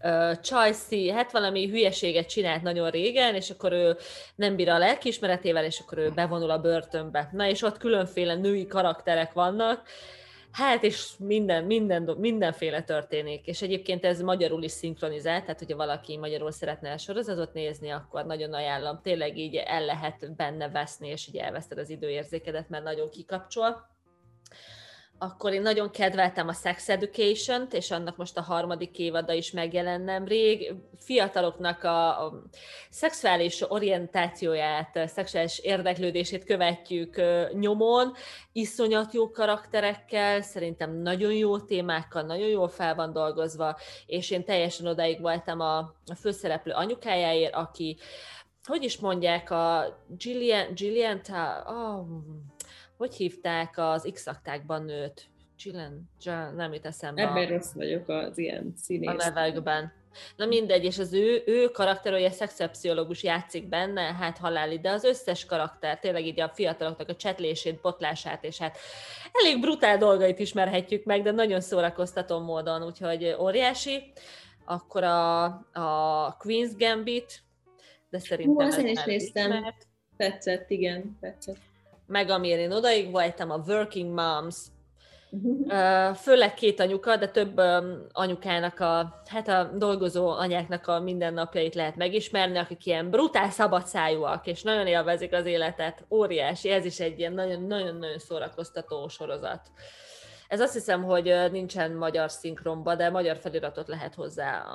uh, 0.01 0.39
Csajci, 0.41 1.09
hát 1.09 1.31
valami 1.31 1.67
hülyeséget 1.67 2.29
csinált 2.29 2.61
nagyon 2.61 2.89
régen, 2.89 3.35
és 3.35 3.49
akkor 3.49 3.71
ő 3.71 3.97
nem 4.35 4.55
bír 4.55 4.69
a 4.69 4.77
lelkiismeretével, 4.77 5.63
és 5.63 5.79
akkor 5.79 5.97
ő 5.97 6.11
bevonul 6.15 6.49
a 6.49 6.61
börtönbe. 6.61 7.29
Na 7.31 7.47
és 7.47 7.61
ott 7.61 7.77
különféle 7.77 8.35
női 8.35 8.67
karakterek 8.67 9.33
vannak, 9.33 9.87
Hát, 10.51 10.83
és 10.83 11.11
minden, 11.17 11.63
minden, 11.63 12.15
mindenféle 12.17 12.83
történik. 12.83 13.47
És 13.47 13.61
egyébként 13.61 14.05
ez 14.05 14.21
magyarul 14.21 14.63
is 14.63 14.71
szinkronizált, 14.71 15.41
tehát 15.41 15.59
hogyha 15.59 15.77
valaki 15.77 16.17
magyarul 16.17 16.51
szeretne 16.51 16.91
a 16.91 16.97
sorozatot 16.97 17.53
nézni, 17.53 17.89
akkor 17.89 18.25
nagyon 18.25 18.53
ajánlom. 18.53 18.99
Tényleg 19.03 19.37
így 19.37 19.55
el 19.55 19.85
lehet 19.85 20.35
benne 20.35 20.69
veszni, 20.69 21.07
és 21.07 21.27
így 21.27 21.37
elveszted 21.37 21.77
az 21.77 21.89
időérzékedet, 21.89 22.69
mert 22.69 22.83
nagyon 22.83 23.09
kikapcsol 23.09 23.87
akkor 25.21 25.53
én 25.53 25.61
nagyon 25.61 25.91
kedveltem 25.91 26.47
a 26.47 26.53
Sex 26.53 26.89
Education-t, 26.89 27.73
és 27.73 27.91
annak 27.91 28.17
most 28.17 28.37
a 28.37 28.41
harmadik 28.41 28.99
évada 28.99 29.33
is 29.33 29.51
megjelent 29.51 30.05
nemrég. 30.05 30.73
Fiataloknak 30.97 31.83
a, 31.83 32.25
a 32.25 32.43
szexuális 32.89 33.71
orientációját, 33.71 34.99
szexuális 35.07 35.59
érdeklődését 35.59 36.43
követjük 36.43 37.21
nyomon, 37.51 38.13
iszonyat 38.51 39.13
jó 39.13 39.31
karakterekkel, 39.31 40.41
szerintem 40.41 40.95
nagyon 40.95 41.33
jó 41.33 41.59
témákkal, 41.59 42.21
nagyon 42.21 42.47
jól 42.47 42.69
fel 42.69 42.95
van 42.95 43.13
dolgozva, 43.13 43.77
és 44.05 44.31
én 44.31 44.45
teljesen 44.45 44.87
odáig 44.87 45.21
voltam 45.21 45.59
a, 45.59 45.93
főszereplő 46.19 46.71
anyukájáért, 46.73 47.55
aki 47.55 47.97
hogy 48.63 48.83
is 48.83 48.97
mondják, 48.97 49.51
a 49.51 49.85
Gillian, 50.17 50.73
Gillian, 50.73 51.21
oh, 51.65 52.07
hogy 52.99 53.15
hívták 53.15 53.73
az 53.77 54.09
X-aktákban 54.13 54.83
nőt? 54.83 55.27
Csillen, 55.55 56.09
nem 56.55 56.73
jut 56.73 56.85
eszembe. 56.85 57.21
Ebben 57.21 57.47
rossz 57.47 57.73
vagyok 57.73 58.09
az 58.09 58.37
ilyen 58.37 58.73
színész. 58.75 59.09
A 59.09 59.13
nevekben. 59.13 59.91
Na 60.35 60.45
mindegy, 60.45 60.83
és 60.83 60.99
az 60.99 61.13
ő, 61.13 61.43
ő 61.45 61.67
karakter, 61.67 62.13
hogy 62.13 62.23
a 62.23 62.29
szexuálpszichológus 62.29 63.23
játszik 63.23 63.69
benne, 63.69 64.01
hát 64.01 64.37
haláli, 64.37 64.79
de 64.79 64.89
az 64.89 65.03
összes 65.03 65.45
karakter, 65.45 65.99
tényleg 65.99 66.25
így 66.25 66.39
a 66.39 66.49
fiataloknak 66.49 67.09
a 67.09 67.15
csetlését, 67.15 67.81
botlását, 67.81 68.43
és 68.43 68.57
hát 68.57 68.77
elég 69.31 69.59
brutál 69.59 69.97
dolgait 69.97 70.39
ismerhetjük 70.39 71.03
meg, 71.03 71.21
de 71.21 71.31
nagyon 71.31 71.61
szórakoztató 71.61 72.39
módon, 72.39 72.83
úgyhogy 72.83 73.35
óriási. 73.39 74.11
Akkor 74.65 75.03
a, 75.03 75.43
a 75.73 76.37
Queen's 76.39 76.71
Gambit, 76.77 77.41
de 78.09 78.19
szerintem 78.19 78.69
Hú, 78.69 78.79
én 78.79 78.87
is 78.87 79.03
néztem. 79.03 79.51
Ismert. 79.51 79.87
Tetszett, 80.17 80.69
igen, 80.69 81.17
tetszett 81.19 81.68
meg 82.09 82.29
amire 82.29 82.59
én 82.59 82.71
odaig 82.71 83.11
voltam, 83.11 83.51
a 83.51 83.63
Working 83.67 84.13
Moms, 84.13 84.57
Uh, 85.31 86.15
főleg 86.15 86.53
két 86.53 86.79
anyuka, 86.79 87.17
de 87.17 87.27
több 87.27 87.61
anyukának 88.11 88.79
a, 88.79 89.21
hát 89.25 89.47
a 89.47 89.63
dolgozó 89.63 90.29
anyáknak 90.29 90.87
a 90.87 90.99
mindennapjait 90.99 91.75
lehet 91.75 91.95
megismerni, 91.95 92.57
akik 92.57 92.85
ilyen 92.85 93.09
brutál 93.09 93.49
szabadszájúak, 93.49 94.47
és 94.47 94.63
nagyon 94.63 94.87
élvezik 94.87 95.33
az 95.33 95.45
életet. 95.45 96.05
Óriási, 96.09 96.69
ez 96.69 96.85
is 96.85 96.99
egy 96.99 97.19
ilyen 97.19 97.33
nagyon-nagyon 97.33 98.05
szórakoztató 98.17 99.07
sorozat. 99.07 99.71
Ez 100.47 100.59
azt 100.59 100.73
hiszem, 100.73 101.03
hogy 101.03 101.35
nincsen 101.51 101.91
magyar 101.91 102.31
szinkronba, 102.31 102.95
de 102.95 103.09
magyar 103.09 103.37
feliratot 103.37 103.87
lehet 103.87 104.15
hozzá, 104.15 104.65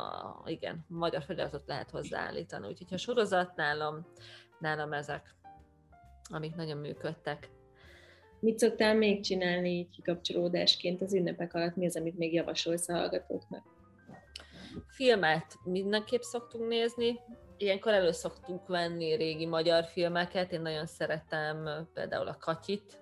igen, 0.44 0.84
magyar 0.88 1.22
feliratot 1.22 1.66
lehet 1.66 1.90
hozzáállítani. 1.90 2.66
Úgyhogy 2.66 2.94
a 2.94 2.96
sorozat 2.96 3.56
nálam, 3.56 4.06
nálam 4.58 4.92
ezek 4.92 5.34
amik 6.30 6.54
nagyon 6.54 6.78
működtek. 6.78 7.50
Mit 8.40 8.58
szoktál 8.58 8.94
még 8.94 9.22
csinálni 9.22 9.70
így 9.70 9.90
kikapcsolódásként 9.90 11.02
az 11.02 11.14
ünnepek 11.14 11.54
alatt? 11.54 11.76
Mi 11.76 11.86
az, 11.86 11.96
amit 11.96 12.18
még 12.18 12.32
javasolsz 12.32 12.88
a 12.88 12.94
hallgatóknak? 12.94 13.62
Filmet 14.88 15.46
mindenképp 15.64 16.20
szoktunk 16.20 16.68
nézni. 16.68 17.20
Ilyenkor 17.56 17.92
elő 17.92 18.10
szoktunk 18.10 18.66
venni 18.66 19.14
régi 19.14 19.46
magyar 19.46 19.84
filmeket. 19.84 20.52
Én 20.52 20.60
nagyon 20.60 20.86
szeretem 20.86 21.88
például 21.94 22.28
a 22.28 22.36
Katyit, 22.40 22.98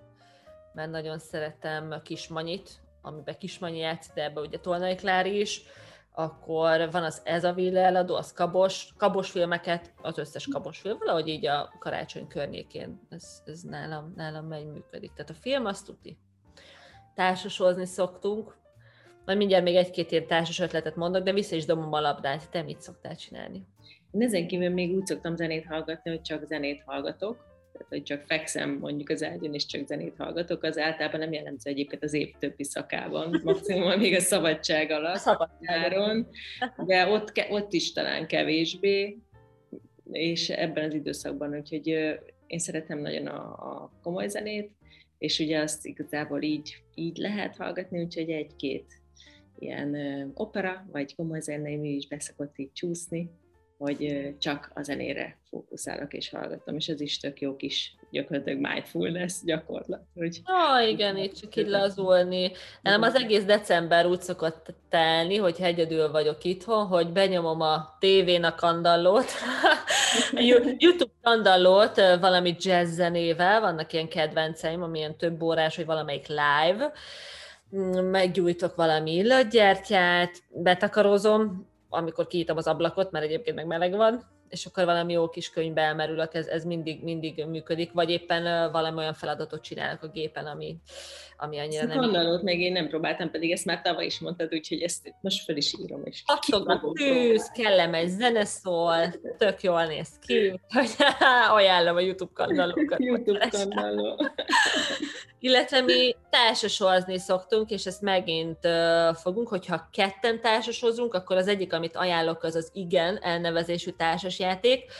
mert 0.73 0.91
nagyon 0.91 1.19
szeretem 1.19 2.01
Kismanyit, 2.03 2.69
amiben 3.01 3.37
Kismanyi 3.37 3.79
játszik, 3.79 4.13
de 4.13 4.23
ebben 4.23 4.43
ugye 4.43 4.59
Tolnai 4.59 4.95
Klári 4.95 5.39
is 5.39 5.61
akkor 6.15 6.91
van 6.91 7.03
az 7.03 7.21
Ez 7.23 7.43
a 7.43 7.53
Villa 7.53 7.79
eladó, 7.79 8.15
az 8.15 8.33
kabos, 8.33 8.93
kabos 8.97 9.31
filmeket, 9.31 9.93
az 10.01 10.17
összes 10.17 10.47
kabos 10.47 10.79
film, 10.79 10.97
valahogy 10.97 11.27
így 11.27 11.45
a 11.45 11.73
karácsony 11.79 12.27
környékén, 12.27 12.99
ez, 13.09 13.41
ez 13.45 13.61
nálam, 13.61 14.13
nálam 14.15 14.45
megy, 14.45 14.65
működik. 14.65 15.13
Tehát 15.13 15.29
a 15.31 15.33
film 15.33 15.65
azt 15.65 15.85
tuti. 15.85 16.17
társasozni 17.15 17.85
szoktunk. 17.85 18.57
Majd 19.25 19.37
mindjárt 19.37 19.63
még 19.63 19.75
egy-két 19.75 20.11
ilyen 20.11 20.27
társas 20.27 20.59
ötletet 20.59 20.95
mondok, 20.95 21.23
de 21.23 21.33
vissza 21.33 21.55
is 21.55 21.65
dobom 21.65 21.93
a 21.93 21.99
labdát. 21.99 22.49
Te 22.49 22.61
mit 22.61 22.81
szoktál 22.81 23.15
csinálni? 23.15 23.67
Én 24.11 24.21
ezen 24.21 24.47
kívül 24.47 24.69
még 24.69 24.95
úgy 24.95 25.05
szoktam 25.05 25.35
zenét 25.35 25.65
hallgatni, 25.65 26.11
hogy 26.11 26.21
csak 26.21 26.45
zenét 26.45 26.83
hallgatok. 26.85 27.52
Hogy 27.89 28.03
csak 28.03 28.23
fekszem 28.25 28.77
mondjuk 28.77 29.09
az 29.09 29.23
ágyon, 29.23 29.53
és 29.53 29.65
csak 29.65 29.87
zenét 29.87 30.17
hallgatok, 30.17 30.63
az 30.63 30.77
általában 30.77 31.19
nem 31.19 31.33
jellemző 31.33 31.69
egyébként 31.69 32.03
az 32.03 32.13
év 32.13 32.33
többi 32.39 32.63
szakában, 32.63 33.39
maximum 33.43 33.99
még 33.99 34.15
a 34.15 34.19
szabadság 34.19 34.91
alatt, 34.91 35.17
szabadságon, 35.17 36.27
de 36.85 37.07
ott, 37.07 37.31
ott 37.49 37.73
is 37.73 37.93
talán 37.93 38.27
kevésbé, 38.27 39.17
és 40.11 40.49
ebben 40.49 40.83
az 40.83 40.93
időszakban, 40.93 41.55
úgyhogy 41.55 41.87
én 42.47 42.59
szeretem 42.59 42.99
nagyon 42.99 43.27
a, 43.27 43.41
a 43.51 43.91
komoly 44.01 44.27
zenét, 44.27 44.71
és 45.17 45.39
ugye 45.39 45.59
azt 45.59 45.85
igazából 45.85 46.41
így, 46.41 46.83
így 46.95 47.17
lehet 47.17 47.55
hallgatni, 47.55 48.03
úgyhogy 48.03 48.29
egy-két 48.29 49.01
ilyen 49.59 49.95
opera, 50.33 50.85
vagy 50.91 51.15
komoly 51.15 51.39
zenei 51.39 51.95
is 51.95 52.07
beszokott 52.07 52.57
így 52.57 52.71
csúszni, 52.73 53.29
hogy 53.77 54.33
csak 54.39 54.71
a 54.73 54.81
zenére 54.81 55.37
fókuszálok 55.49 56.13
és 56.13 56.29
hallgatom, 56.29 56.75
és 56.75 56.87
ez 56.87 57.01
is 57.01 57.19
tök 57.19 57.41
jó 57.41 57.55
kis 57.55 57.95
gyakorlatilag 58.11 58.59
mindfulness 58.59 59.33
gyakorlat. 59.43 60.01
Hogy 60.15 60.41
ah, 60.43 60.89
igen, 60.89 61.17
itt 61.17 61.33
csak 61.33 61.55
így 61.55 61.67
lazulni. 61.67 62.51
Nem, 62.81 63.01
az 63.01 63.15
egész 63.15 63.43
december 63.43 64.05
úgy 64.05 64.21
szokott 64.21 64.73
telni, 64.89 65.37
hogy 65.37 65.55
egyedül 65.59 66.11
vagyok 66.11 66.43
itthon, 66.43 66.85
hogy 66.85 67.11
benyomom 67.11 67.61
a 67.61 67.97
tévén 67.99 68.43
a 68.43 68.55
kandallót, 68.55 69.31
YouTube 70.77 71.11
kandallót 71.21 71.95
valami 72.19 72.55
jazz 72.59 72.93
zenével, 72.93 73.61
vannak 73.61 73.93
ilyen 73.93 74.07
kedvenceim, 74.07 74.81
amilyen 74.81 75.17
több 75.17 75.41
órás, 75.41 75.75
vagy 75.75 75.85
valamelyik 75.85 76.27
live, 76.27 76.91
mm, 77.75 78.05
meggyújtok 78.05 78.75
valami 78.75 79.13
illatgyertyát, 79.13 80.31
betakarozom, 80.49 81.71
amikor 81.93 82.27
kiítom 82.27 82.57
az 82.57 82.67
ablakot, 82.67 83.11
mert 83.11 83.25
egyébként 83.25 83.55
meg 83.55 83.65
meleg 83.65 83.95
van, 83.95 84.23
és 84.53 84.65
akkor 84.65 84.85
valami 84.85 85.13
jó 85.13 85.29
kis 85.29 85.49
könyvbe 85.49 85.81
elmerülök, 85.81 86.33
ez, 86.33 86.47
ez 86.47 86.65
mindig, 86.65 87.03
mindig 87.03 87.45
működik, 87.45 87.91
vagy 87.91 88.09
éppen 88.09 88.71
valami 88.71 88.97
olyan 88.97 89.13
feladatot 89.13 89.61
csinálok 89.61 90.03
a 90.03 90.07
gépen, 90.07 90.45
ami, 90.45 90.77
ami 91.37 91.59
annyira 91.59 91.85
nem... 91.85 91.97
Gondolod, 91.97 92.43
még 92.43 92.59
én 92.59 92.71
nem 92.71 92.87
próbáltam, 92.87 93.31
pedig 93.31 93.51
ezt 93.51 93.65
már 93.65 93.81
tavaly 93.81 94.05
is 94.05 94.19
mondtad, 94.19 94.53
úgyhogy 94.53 94.81
ezt 94.81 95.13
most 95.21 95.43
fel 95.43 95.55
is 95.55 95.73
írom. 95.83 96.01
És 96.03 96.23
Attog 96.25 96.69
a 96.69 96.91
tűz, 96.93 97.51
kellemes 97.51 98.09
zene 98.09 98.45
szól, 98.45 99.13
tök 99.37 99.61
jól 99.61 99.85
néz 99.85 100.19
ki, 100.19 100.59
hogy 100.77 100.89
ajánlom 101.57 101.95
a 101.95 101.99
YouTube 101.99 102.31
kanalokat. 102.33 102.99
YouTube 103.09 103.49
kanaló. 103.49 104.29
Illetve 105.45 105.81
mi 105.81 106.15
társasozni 106.29 107.19
szoktunk, 107.19 107.69
és 107.69 107.85
ezt 107.85 108.01
megint 108.01 108.57
uh, 108.63 109.15
fogunk, 109.15 109.47
hogyha 109.47 109.89
ketten 109.91 110.41
társasozunk, 110.41 111.13
akkor 111.13 111.37
az 111.37 111.47
egyik, 111.47 111.73
amit 111.73 111.95
ajánlok, 111.95 112.43
az 112.43 112.55
az 112.55 112.69
Igen 112.73 113.19
elnevezésű 113.21 113.91
társasjáték. 113.91 114.91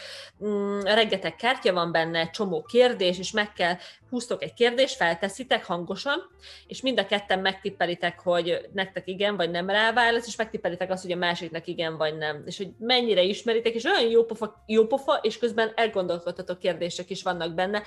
Mm, 0.46 0.80
rengeteg 0.80 1.36
kártya 1.36 1.74
van 1.74 1.92
benne, 1.92 2.30
csomó 2.30 2.62
kérdés, 2.62 3.20
és 3.20 3.32
meg 3.32 3.54
kell, 3.54 3.76
húztok 4.14 4.44
egy 4.44 4.54
kérdést, 4.54 4.96
felteszitek 4.96 5.66
hangosan, 5.66 6.30
és 6.68 6.82
mind 6.82 7.00
a 7.00 7.06
ketten 7.06 7.40
megtippelitek, 7.40 8.20
hogy 8.20 8.70
nektek 8.74 9.08
igen 9.08 9.36
vagy 9.36 9.52
nem 9.52 9.70
ráválasz, 9.70 10.28
és 10.28 10.36
megtippelitek 10.36 10.92
azt, 10.92 11.02
hogy 11.02 11.12
a 11.12 11.16
másiknak 11.16 11.68
igen 11.68 11.98
vagy 11.98 12.18
nem. 12.18 12.44
És 12.46 12.58
hogy 12.58 12.70
mennyire 12.80 13.22
ismeritek, 13.22 13.74
és 13.74 13.84
olyan 13.84 14.10
jó 14.10 14.24
pofa, 14.24 14.64
jó 14.68 14.86
pofa 14.86 15.20
és 15.22 15.38
közben 15.38 15.72
elgondolkodható 15.76 16.58
kérdések 16.58 17.10
is 17.10 17.24
vannak 17.24 17.54
benne. 17.54 17.84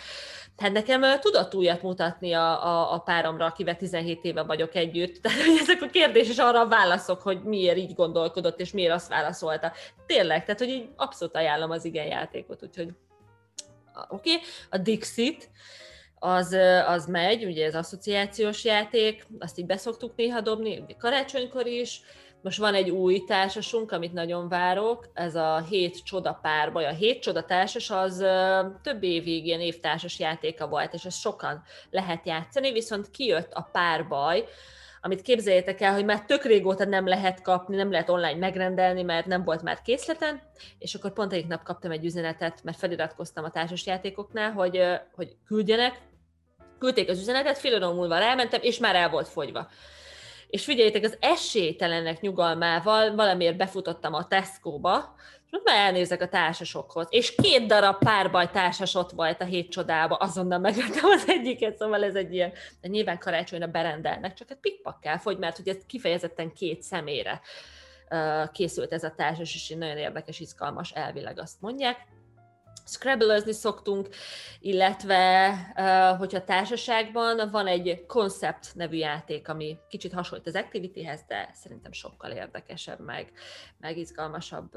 Tehát 0.56 0.72
nekem 0.72 1.20
tudott 1.20 1.54
újat 1.54 1.82
mutatni 1.82 2.32
a, 2.32 2.45
a, 2.54 2.92
a 2.92 2.98
páromra, 2.98 3.44
akivel 3.44 3.76
17 3.76 4.24
éve 4.24 4.42
vagyok 4.42 4.74
együtt. 4.74 5.16
Tehát 5.22 5.42
hogy 5.42 5.58
ezek 5.60 5.82
a 5.82 5.86
kérdések 5.86 6.32
és 6.32 6.38
arra 6.38 6.60
a 6.60 6.68
válaszok, 6.68 7.22
hogy 7.22 7.42
miért 7.42 7.76
így 7.76 7.94
gondolkodott, 7.94 8.60
és 8.60 8.72
miért 8.72 8.92
azt 8.92 9.08
válaszolta. 9.08 9.72
Tényleg, 10.06 10.44
tehát 10.44 10.60
hogy 10.60 10.68
így 10.68 10.88
abszolút 10.96 11.36
ajánlom 11.36 11.70
az 11.70 11.84
igen 11.84 12.06
játékot, 12.06 12.62
úgyhogy 12.62 12.88
oké. 14.08 14.32
Okay. 14.32 14.42
A 14.70 14.78
Dixit, 14.78 15.50
az, 16.18 16.56
az 16.86 17.06
megy, 17.06 17.44
ugye 17.44 17.66
ez 17.66 17.74
asszociációs 17.74 18.64
játék, 18.64 19.26
azt 19.38 19.58
így 19.58 19.66
beszoktuk 19.66 20.16
néha 20.16 20.40
dobni, 20.40 20.84
karácsonykor 20.98 21.66
is, 21.66 22.00
most 22.46 22.58
van 22.58 22.74
egy 22.74 22.90
új 22.90 23.24
társasunk, 23.24 23.92
amit 23.92 24.12
nagyon 24.12 24.48
várok, 24.48 25.08
ez 25.14 25.34
a 25.34 25.64
Hét 25.68 26.04
Csoda 26.04 26.38
párbaj. 26.42 26.86
A 26.86 26.92
Hét 26.92 27.22
Csoda 27.22 27.44
társas 27.44 27.90
az 27.90 28.24
több 28.82 29.02
évig 29.02 29.46
ilyen 29.46 29.60
évtársas 29.60 30.18
játéka 30.18 30.68
volt, 30.68 30.94
és 30.94 31.04
ezt 31.04 31.20
sokan 31.20 31.62
lehet 31.90 32.26
játszani, 32.26 32.72
viszont 32.72 33.10
kijött 33.10 33.52
a 33.52 33.68
párbaj, 33.72 34.44
amit 35.00 35.22
képzeljétek 35.22 35.80
el, 35.80 35.92
hogy 35.92 36.04
már 36.04 36.24
tök 36.24 36.44
régóta 36.44 36.84
nem 36.84 37.06
lehet 37.06 37.42
kapni, 37.42 37.76
nem 37.76 37.90
lehet 37.90 38.08
online 38.08 38.38
megrendelni, 38.38 39.02
mert 39.02 39.26
nem 39.26 39.44
volt 39.44 39.62
már 39.62 39.82
készleten, 39.82 40.42
és 40.78 40.94
akkor 40.94 41.12
pont 41.12 41.32
egyik 41.32 41.46
nap 41.46 41.62
kaptam 41.62 41.90
egy 41.90 42.04
üzenetet, 42.04 42.60
mert 42.64 42.78
feliratkoztam 42.78 43.44
a 43.44 43.50
társasjátékoknál, 43.50 44.52
hogy, 44.52 44.82
hogy 45.14 45.36
küldjenek, 45.46 46.00
küldték 46.78 47.08
az 47.08 47.20
üzenetet, 47.20 47.58
fél 47.58 47.74
óra 47.74 47.92
múlva 47.92 48.18
rámentem, 48.18 48.60
és 48.62 48.78
már 48.78 48.94
el 48.94 49.10
volt 49.10 49.28
fogyva. 49.28 49.68
És 50.48 50.64
figyeljétek, 50.64 51.04
az 51.04 51.16
esélytelennek 51.20 52.20
nyugalmával 52.20 53.14
valamiért 53.14 53.56
befutottam 53.56 54.14
a 54.14 54.26
Tesco-ba, 54.26 55.14
és 55.50 55.58
már 55.64 55.76
elnézek 55.76 56.22
a 56.22 56.28
társasokhoz. 56.28 57.06
És 57.10 57.34
két 57.34 57.66
darab 57.66 57.98
párbaj 57.98 58.50
társas 58.50 58.94
ott 58.94 59.10
volt 59.10 59.40
a 59.40 59.44
hét 59.44 59.70
csodába, 59.70 60.14
azonnal 60.14 60.58
megvettem 60.58 61.10
az 61.10 61.24
egyiket, 61.28 61.76
szóval 61.76 62.04
ez 62.04 62.14
egy 62.14 62.34
ilyen, 62.34 62.52
de 62.80 62.88
nyilván 62.88 63.18
karácsonyra 63.18 63.66
berendelnek, 63.66 64.34
csak 64.34 64.50
egy 64.50 64.60
pikpakkel 64.60 65.18
fogy, 65.18 65.38
mert 65.38 65.56
hogy 65.56 65.68
ez 65.68 65.76
kifejezetten 65.86 66.52
két 66.52 66.82
szemére 66.82 67.40
készült 68.52 68.92
ez 68.92 69.04
a 69.04 69.14
társas, 69.16 69.54
és 69.54 69.74
nagyon 69.78 69.96
érdekes, 69.96 70.40
izgalmas 70.40 70.90
elvileg 70.90 71.38
azt 71.38 71.60
mondják 71.60 72.06
scrabble 72.86 73.52
szoktunk, 73.52 74.08
illetve 74.60 75.54
hogyha 76.18 76.44
társaságban 76.44 77.50
van 77.50 77.66
egy 77.66 78.04
Concept 78.06 78.74
nevű 78.74 78.96
játék, 78.96 79.48
ami 79.48 79.76
kicsit 79.88 80.12
hasonlít 80.12 80.46
az 80.46 80.54
Activity-hez, 80.54 81.20
de 81.28 81.50
szerintem 81.54 81.92
sokkal 81.92 82.30
érdekesebb, 82.30 83.00
meg, 83.00 83.32
meg 83.80 83.98
izgalmasabb, 83.98 84.70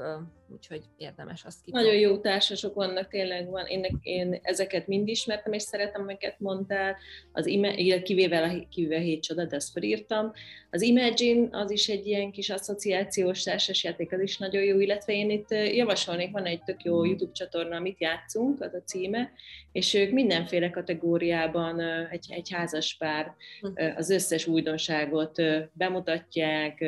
úgyhogy 0.52 0.82
érdemes 0.96 1.44
azt 1.44 1.62
kipróbálni. 1.64 1.96
Nagyon 1.96 2.10
jó 2.10 2.18
társasok 2.18 2.74
vannak, 2.74 3.08
tényleg 3.08 3.48
van. 3.50 3.66
Én, 3.66 3.98
én 4.02 4.38
ezeket 4.42 4.86
mind 4.86 5.08
ismertem, 5.08 5.52
és 5.52 5.62
szeretem, 5.62 6.02
amiket 6.02 6.40
mondtál, 6.40 6.96
az 7.32 7.46
ime, 7.46 7.74
kivéve, 8.02 8.42
a, 8.42 8.68
kivéve 8.70 8.96
a 8.96 9.00
hét 9.00 9.22
csoda, 9.22 9.44
de 9.44 9.56
ezt 9.56 9.72
felírtam. 9.72 10.32
Az 10.70 10.82
Imagine, 10.82 11.48
az 11.50 11.70
is 11.70 11.88
egy 11.88 12.06
ilyen 12.06 12.30
kis 12.30 12.50
asszociációs 12.50 13.42
társasjáték, 13.42 14.12
az 14.12 14.20
is 14.20 14.38
nagyon 14.38 14.62
jó, 14.62 14.80
illetve 14.80 15.12
én 15.12 15.30
itt 15.30 15.50
javasolnék, 15.50 16.30
van 16.30 16.44
egy 16.44 16.62
tök 16.62 16.82
jó 16.82 17.04
YouTube 17.04 17.32
csatorna, 17.32 17.76
amit 17.76 17.99
játszunk, 18.00 18.60
az 18.60 18.74
a 18.74 18.82
címe, 18.84 19.32
és 19.72 19.94
ők 19.94 20.12
mindenféle 20.12 20.70
kategóriában 20.70 21.80
egy, 22.10 22.26
egy 22.28 22.50
házas 22.50 22.96
pár 22.98 23.34
hm. 23.60 23.66
az 23.96 24.10
összes 24.10 24.46
újdonságot 24.46 25.42
bemutatják, 25.72 26.84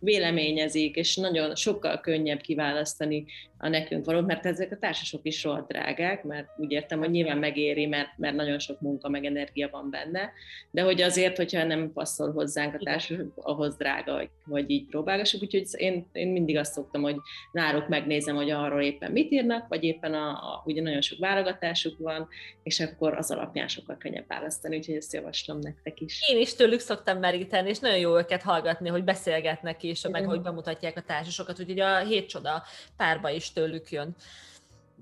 véleményezik, 0.00 0.96
és 0.96 1.16
nagyon 1.16 1.54
sokkal 1.54 2.00
könnyebb 2.00 2.40
kiválasztani 2.40 3.24
a 3.58 3.68
nekünk 3.68 4.04
való, 4.04 4.20
mert 4.20 4.46
ezek 4.46 4.72
a 4.72 4.76
társasok 4.76 5.20
is 5.22 5.44
rohadt 5.44 5.68
drágák, 5.68 6.24
mert 6.24 6.48
úgy 6.56 6.72
értem, 6.72 6.98
hogy 6.98 7.10
nyilván 7.10 7.38
megéri, 7.38 7.86
mert, 7.86 8.08
mert 8.16 8.34
nagyon 8.36 8.58
sok 8.58 8.80
munka 8.80 9.08
meg 9.08 9.24
energia 9.24 9.68
van 9.70 9.90
benne, 9.90 10.32
de 10.70 10.82
hogy 10.82 11.02
azért, 11.02 11.36
hogyha 11.36 11.64
nem 11.64 11.92
passzol 11.92 12.32
hozzánk 12.32 12.74
a 12.74 12.78
társas, 12.78 13.18
ahhoz 13.34 13.76
drága, 13.76 14.16
hogy, 14.16 14.30
hogy 14.48 14.70
így 14.70 14.86
próbálgassuk, 14.86 15.42
úgyhogy 15.42 15.66
én, 15.72 16.06
én 16.12 16.28
mindig 16.28 16.56
azt 16.56 16.72
szoktam, 16.72 17.02
hogy 17.02 17.16
náluk 17.52 17.88
megnézem, 17.88 18.36
hogy 18.36 18.50
arról 18.50 18.82
éppen 18.82 19.12
mit 19.12 19.30
írnak, 19.30 19.68
vagy 19.68 19.84
éppen 19.84 20.14
a, 20.14 20.28
a, 20.30 20.62
ugye 20.64 20.82
nagyon 20.82 21.00
sok 21.00 21.18
válogatásuk 21.18 21.98
van, 21.98 22.28
és 22.62 22.80
akkor 22.80 23.14
az 23.14 23.30
alapján 23.30 23.68
sokkal 23.68 23.96
könnyebb 23.96 24.26
választani, 24.28 24.76
úgyhogy 24.76 24.96
ezt 24.96 25.12
javaslom 25.12 25.58
nektek 25.58 26.00
is. 26.00 26.20
Én 26.30 26.40
is 26.40 26.54
tőlük 26.54 26.80
szoktam 26.80 27.18
meríteni, 27.18 27.68
és 27.68 27.78
nagyon 27.78 27.98
jó 27.98 28.16
őket 28.18 28.42
hallgatni, 28.42 28.88
hogy 28.88 29.04
beszélgetnek 29.04 29.82
is, 29.82 30.08
meg 30.08 30.24
hogy 30.24 30.40
bemutatják 30.40 30.96
a 30.96 31.02
társasokat, 31.02 31.60
úgyhogy 31.60 31.80
a 31.80 31.98
hét 31.98 32.28
csoda 32.28 32.62
párba 32.96 33.30
is 33.30 33.47
tőlük 33.52 33.90
jön. 33.90 34.16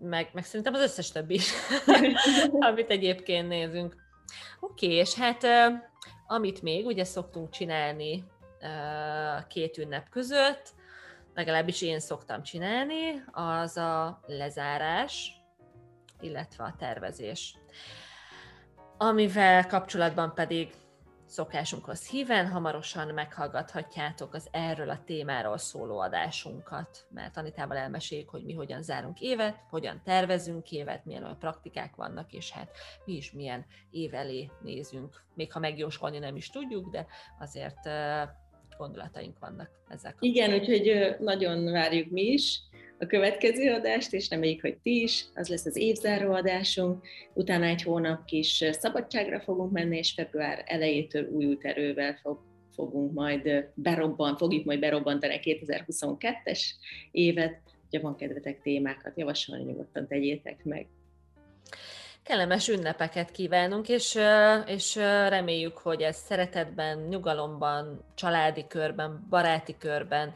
Meg, 0.00 0.30
meg 0.32 0.44
szerintem 0.44 0.74
az 0.74 0.80
összes 0.80 1.10
többi 1.10 1.34
is, 1.34 1.52
amit 2.68 2.90
egyébként 2.90 3.48
nézünk. 3.48 3.96
Oké, 4.60 4.86
okay, 4.86 4.98
és 4.98 5.14
hát 5.14 5.46
amit 6.26 6.62
még 6.62 6.86
ugye 6.86 7.04
szoktunk 7.04 7.50
csinálni 7.50 8.24
két 9.48 9.78
ünnep 9.78 10.08
között, 10.08 10.74
legalábbis 11.34 11.82
én 11.82 12.00
szoktam 12.00 12.42
csinálni, 12.42 13.24
az 13.32 13.76
a 13.76 14.20
lezárás, 14.26 15.40
illetve 16.20 16.64
a 16.64 16.74
tervezés. 16.78 17.58
Amivel 18.98 19.66
kapcsolatban 19.66 20.34
pedig 20.34 20.74
szokásunkhoz 21.36 22.08
híven, 22.08 22.48
hamarosan 22.48 23.14
meghallgathatjátok 23.14 24.34
az 24.34 24.48
erről 24.50 24.90
a 24.90 25.02
témáról 25.04 25.58
szóló 25.58 25.98
adásunkat, 25.98 27.06
mert 27.10 27.36
Anitával 27.36 27.76
elmeséljük, 27.76 28.28
hogy 28.28 28.44
mi 28.44 28.52
hogyan 28.52 28.82
zárunk 28.82 29.20
évet, 29.20 29.56
hogyan 29.70 30.00
tervezünk 30.04 30.70
évet, 30.70 31.04
milyen 31.04 31.22
olyan 31.22 31.38
praktikák 31.38 31.96
vannak, 31.96 32.32
és 32.32 32.50
hát 32.50 32.70
mi 33.04 33.12
is 33.12 33.32
milyen 33.32 33.66
év 33.90 34.14
elé 34.14 34.50
nézünk. 34.62 35.24
Még 35.34 35.52
ha 35.52 35.58
megjósolni 35.58 36.18
nem 36.18 36.36
is 36.36 36.50
tudjuk, 36.50 36.90
de 36.90 37.06
azért 37.38 37.88
gondolataink 38.78 39.38
vannak 39.38 39.70
ezzel 39.88 40.14
Igen, 40.20 40.52
úgyhogy 40.52 41.16
nagyon 41.18 41.72
várjuk 41.72 42.10
mi 42.10 42.22
is 42.22 42.60
a 42.98 43.06
következő 43.06 43.72
adást, 43.72 44.12
és 44.12 44.28
reméljük, 44.30 44.60
hogy 44.60 44.76
ti 44.82 45.02
is. 45.02 45.24
Az 45.34 45.48
lesz 45.48 45.66
az 45.66 45.76
évzáró 45.76 46.32
adásunk, 46.32 47.06
utána 47.34 47.64
egy 47.64 47.82
hónap 47.82 48.24
kis 48.24 48.64
szabadságra 48.70 49.40
fogunk 49.40 49.72
menni, 49.72 49.96
és 49.96 50.12
február 50.12 50.62
elejétől 50.66 51.28
új 51.28 51.58
erővel 51.60 52.18
fog, 52.22 52.38
fogunk 52.74 53.12
majd 53.12 53.70
berobban, 53.74 54.36
fogjuk 54.36 54.64
majd 54.64 54.80
berobbantani 54.80 55.40
2022-es 55.42 56.60
évet. 57.10 57.60
Ha 57.90 58.02
van 58.02 58.16
kedvetek 58.16 58.62
témákat 58.62 59.18
javasolni, 59.18 59.64
nyugodtan 59.64 60.06
tegyétek 60.06 60.64
meg 60.64 60.86
kellemes 62.26 62.68
ünnepeket 62.68 63.30
kívánunk, 63.30 63.88
és, 63.88 64.18
és 64.66 64.94
reméljük, 65.28 65.78
hogy 65.78 66.02
ez 66.02 66.16
szeretetben, 66.16 66.98
nyugalomban, 66.98 68.04
családi 68.14 68.66
körben, 68.66 69.26
baráti 69.28 69.76
körben, 69.78 70.34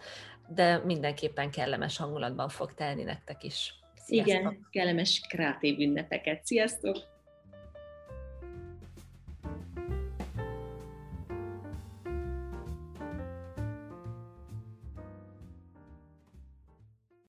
de 0.49 0.79
mindenképpen 0.85 1.51
kellemes 1.51 1.97
hangulatban 1.97 2.49
fog 2.49 2.75
telni 2.75 3.03
nektek 3.03 3.45
is. 3.45 3.75
Sziasztok! 3.95 4.37
Igen, 4.37 4.67
kellemes 4.71 5.21
kreatív 5.29 5.79
ünnepeket. 5.79 6.45
Sziasztok! 6.45 6.97